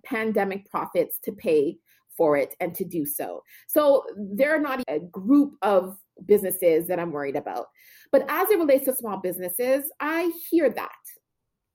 [0.03, 1.77] pandemic profits to pay
[2.21, 3.41] for it and to do so.
[3.65, 5.97] So they're not a group of
[6.27, 7.65] businesses that I'm worried about.
[8.11, 11.01] But as it relates to small businesses, I hear that.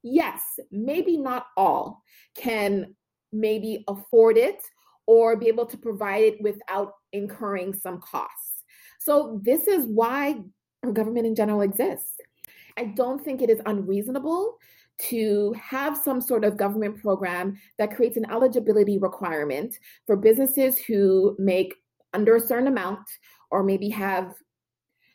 [0.05, 0.41] Yes,
[0.71, 2.01] maybe not all
[2.37, 2.95] can
[3.33, 4.63] maybe afford it
[5.09, 8.63] or be able to provide it without incurring some costs.
[9.01, 10.37] So this is why
[10.85, 12.21] our government in general exists.
[12.77, 14.59] I don't think it is unreasonable
[14.99, 19.75] to have some sort of government program that creates an eligibility requirement
[20.07, 21.75] for businesses who make
[22.13, 23.01] under a certain amount
[23.51, 24.35] or maybe have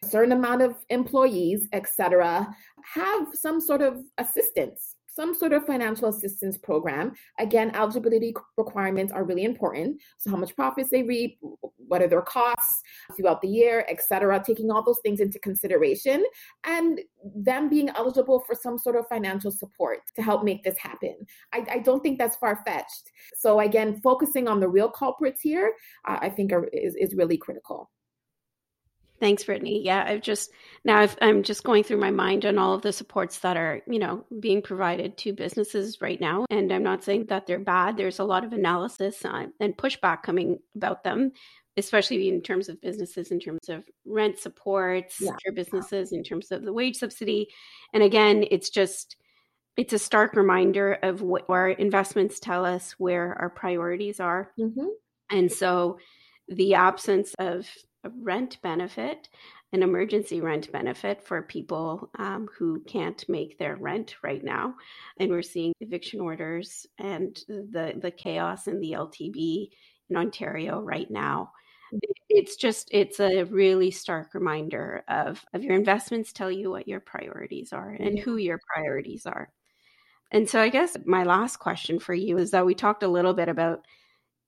[0.03, 2.47] a certain amount of employees, et cetera,
[2.93, 7.13] have some sort of assistance some sort of financial assistance program.
[7.39, 10.01] Again, eligibility requirements are really important.
[10.17, 11.37] So, how much profits they reap,
[11.77, 12.81] what are their costs
[13.15, 14.41] throughout the year, etc.
[14.45, 16.23] taking all those things into consideration
[16.63, 16.99] and
[17.35, 21.15] them being eligible for some sort of financial support to help make this happen.
[21.53, 23.11] I, I don't think that's far fetched.
[23.35, 25.73] So, again, focusing on the real culprits here,
[26.07, 27.89] uh, I think are, is, is really critical.
[29.21, 29.83] Thanks, Brittany.
[29.85, 30.51] Yeah, I've just
[30.83, 33.83] now i am just going through my mind on all of the supports that are,
[33.85, 36.45] you know, being provided to businesses right now.
[36.49, 37.97] And I'm not saying that they're bad.
[37.97, 41.33] There's a lot of analysis uh, and pushback coming about them,
[41.77, 45.33] especially in terms of businesses, in terms of rent supports yeah.
[45.45, 47.47] for businesses, in terms of the wage subsidy.
[47.93, 49.17] And again, it's just
[49.77, 54.51] it's a stark reminder of what our investments tell us where our priorities are.
[54.59, 54.87] Mm-hmm.
[55.29, 55.99] And so
[56.47, 57.69] the absence of
[58.21, 59.29] rent benefit,
[59.73, 64.75] an emergency rent benefit for people um, who can't make their rent right now.
[65.19, 69.69] And we're seeing eviction orders and the, the chaos in the LTB
[70.09, 71.51] in Ontario right now.
[72.29, 77.01] It's just, it's a really stark reminder of, of your investments tell you what your
[77.01, 79.51] priorities are and who your priorities are.
[80.31, 83.33] And so I guess my last question for you is that we talked a little
[83.33, 83.85] bit about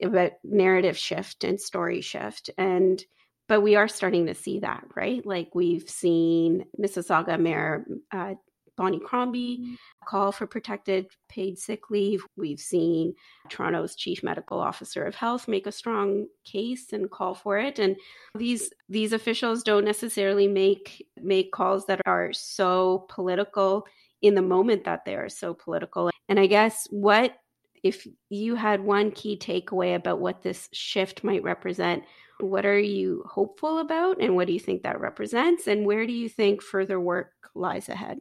[0.02, 3.04] about narrative shift and story shift and
[3.48, 5.26] but we are starting to see that, right?
[5.26, 8.36] Like we've seen Mississauga Mayor uh,
[8.76, 9.74] Bonnie Crombie mm-hmm.
[10.08, 12.26] call for protected paid sick leave.
[12.38, 13.14] We've seen
[13.50, 17.80] Toronto's chief medical officer of health make a strong case and call for it.
[17.80, 17.96] And
[18.36, 23.86] these these officials don't necessarily make make calls that are so political
[24.22, 26.10] in the moment that they are so political.
[26.30, 27.36] And I guess what
[27.84, 32.04] if you had one key takeaway about what this shift might represent,
[32.40, 35.68] what are you hopeful about and what do you think that represents?
[35.68, 38.20] And where do you think further work lies ahead?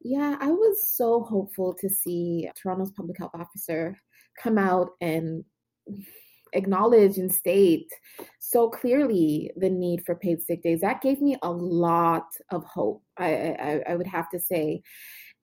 [0.00, 3.96] Yeah i was so hopeful to see toronto's public health officer
[4.40, 5.44] come out and
[6.52, 7.90] acknowledge and state
[8.38, 10.80] so clearly the need for paid sick days.
[10.80, 14.82] That gave me a lot of hope i, I, I would have to say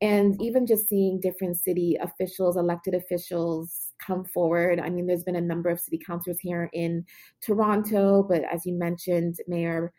[0.01, 4.79] and even just seeing different city officials elected officials come forward.
[4.79, 7.05] I mean, there's been a number of city councilors here in
[7.41, 9.93] Toronto, but as you mentioned, Mayor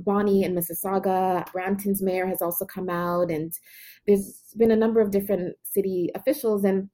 [0.00, 3.52] Bonnie in Mississauga, Brampton's mayor has also come out, and
[4.06, 6.88] there's been a number of different city officials, and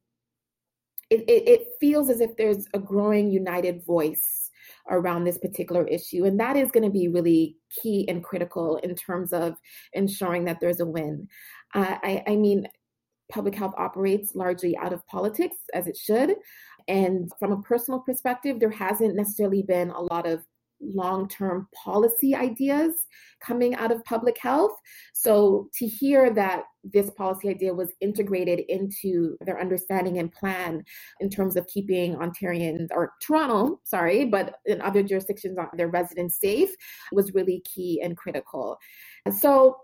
[1.11, 4.51] it, it, it feels as if there's a growing united voice
[4.91, 6.25] around this particular issue.
[6.25, 9.55] And that is going to be really key and critical in terms of
[9.93, 11.29] ensuring that there's a win.
[11.75, 12.67] Uh, I, I mean,
[13.31, 16.37] public health operates largely out of politics, as it should.
[16.89, 20.45] And from a personal perspective, there hasn't necessarily been a lot of
[20.83, 23.07] long term policy ideas
[23.41, 24.73] coming out of public health.
[25.15, 30.85] So to hear that this policy idea was integrated into their understanding and plan
[31.21, 36.75] in terms of keeping Ontarians or Toronto, sorry, but in other jurisdictions, their residents safe
[37.13, 38.77] was really key and critical.
[39.39, 39.77] So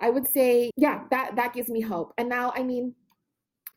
[0.00, 2.12] I would say, yeah, that that gives me hope.
[2.18, 2.94] And now, I mean,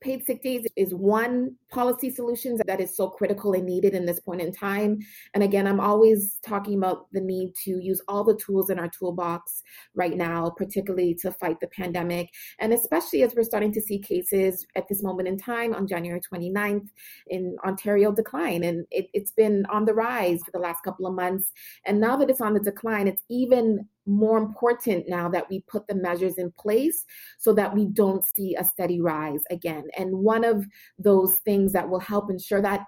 [0.01, 4.19] paid sick days is one policy solution that is so critical and needed in this
[4.19, 4.99] point in time.
[5.33, 8.89] And again, I'm always talking about the need to use all the tools in our
[8.89, 9.63] toolbox
[9.95, 12.29] right now, particularly to fight the pandemic.
[12.59, 16.21] And especially as we're starting to see cases at this moment in time on January
[16.21, 16.87] 29th
[17.27, 18.63] in Ontario decline.
[18.63, 21.51] And it, it's been on the rise for the last couple of months.
[21.85, 25.85] And now that it's on the decline, it's even more important now that we put
[25.87, 27.05] the measures in place
[27.37, 29.83] so that we don't see a steady rise again.
[29.97, 30.65] And one of
[30.97, 32.85] those things that will help ensure that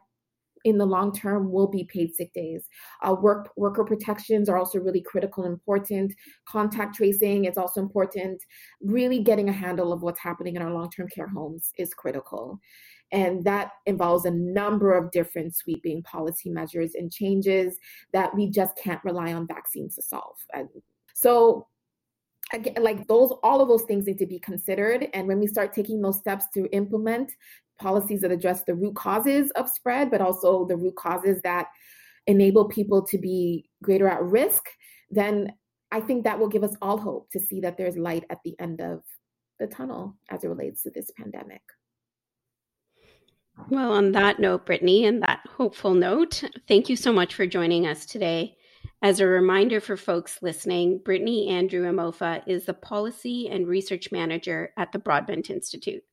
[0.65, 2.67] in the long term will be paid sick days.
[3.01, 6.13] Uh, work worker protections are also really critical and important.
[6.47, 8.41] Contact tracing is also important.
[8.81, 12.59] Really getting a handle of what's happening in our long term care homes is critical.
[13.11, 17.79] And that involves a number of different sweeping policy measures and changes
[18.13, 20.35] that we just can't rely on vaccines to solve.
[21.21, 21.67] So
[22.53, 25.07] again, like those, all of those things need to be considered.
[25.13, 27.31] And when we start taking those steps to implement
[27.77, 31.67] policies that address the root causes of spread, but also the root causes that
[32.27, 34.63] enable people to be greater at risk,
[35.09, 35.51] then
[35.91, 38.55] I think that will give us all hope to see that there's light at the
[38.59, 39.01] end of
[39.59, 41.61] the tunnel as it relates to this pandemic.
[43.69, 47.87] Well, on that note, Brittany, and that hopeful note, thank you so much for joining
[47.87, 48.55] us today.
[49.01, 54.73] As a reminder for folks listening, Brittany Andrew Amofah is the Policy and Research Manager
[54.75, 56.03] at the Broadbent Institute.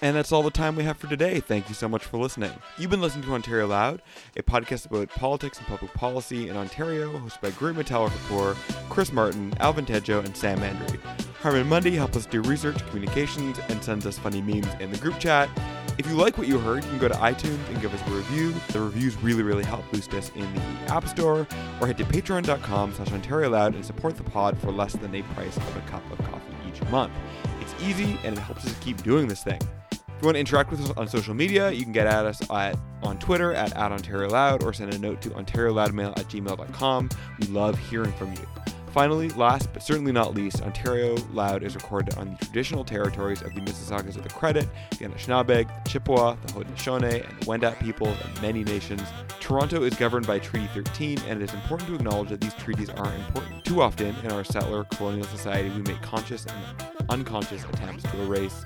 [0.00, 1.40] And that's all the time we have for today.
[1.40, 2.52] Thank you so much for listening.
[2.78, 4.00] You've been listening to Ontario Loud,
[4.36, 8.56] a podcast about politics and public policy in Ontario, hosted by Guru Metal Kapoor,
[8.88, 10.98] Chris Martin, Alvin Tedjo, and Sam Andrey.
[11.46, 15.16] Harmon Mundy helps us do research, communications, and sends us funny memes in the group
[15.20, 15.48] chat.
[15.96, 18.10] If you like what you heard, you can go to iTunes and give us a
[18.10, 18.52] review.
[18.72, 21.46] The reviews really, really help boost us in the App Store,
[21.80, 25.22] or head to patreon.com slash Ontario Loud and support the pod for less than a
[25.22, 27.12] price of a cup of coffee each month.
[27.60, 29.60] It's easy and it helps us keep doing this thing.
[29.92, 32.42] If you want to interact with us on social media, you can get at us
[32.50, 37.08] at, on Twitter at, at Ontario Loud or send a note to OntarioLoudmail at gmail.com.
[37.38, 38.48] We love hearing from you.
[38.92, 43.54] Finally, last but certainly not least, Ontario Loud is recorded on the traditional territories of
[43.54, 48.16] the Mississaugas of the Credit, the Anishinaabe, the Chippewa, the Haudenosaunee, and the Wendat peoples,
[48.24, 49.02] and many nations.
[49.40, 52.88] Toronto is governed by Treaty 13, and it is important to acknowledge that these treaties
[52.88, 53.64] are important.
[53.64, 58.64] Too often in our settler colonial society, we make conscious and unconscious attempts to erase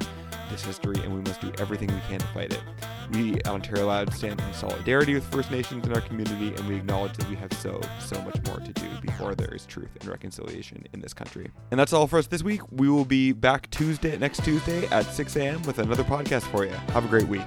[0.50, 2.62] this history, and we must do everything we can to fight it.
[3.12, 6.76] We at Ontario Loud stand in solidarity with First Nations in our community, and we
[6.76, 10.08] acknowledge that we have so, so much more to do before there is truth and
[10.08, 11.50] reconciliation in this country.
[11.70, 12.60] And that's all for us this week.
[12.70, 15.62] We will be back Tuesday, next Tuesday at 6 a.m.
[15.62, 16.72] with another podcast for you.
[16.92, 17.46] Have a great week.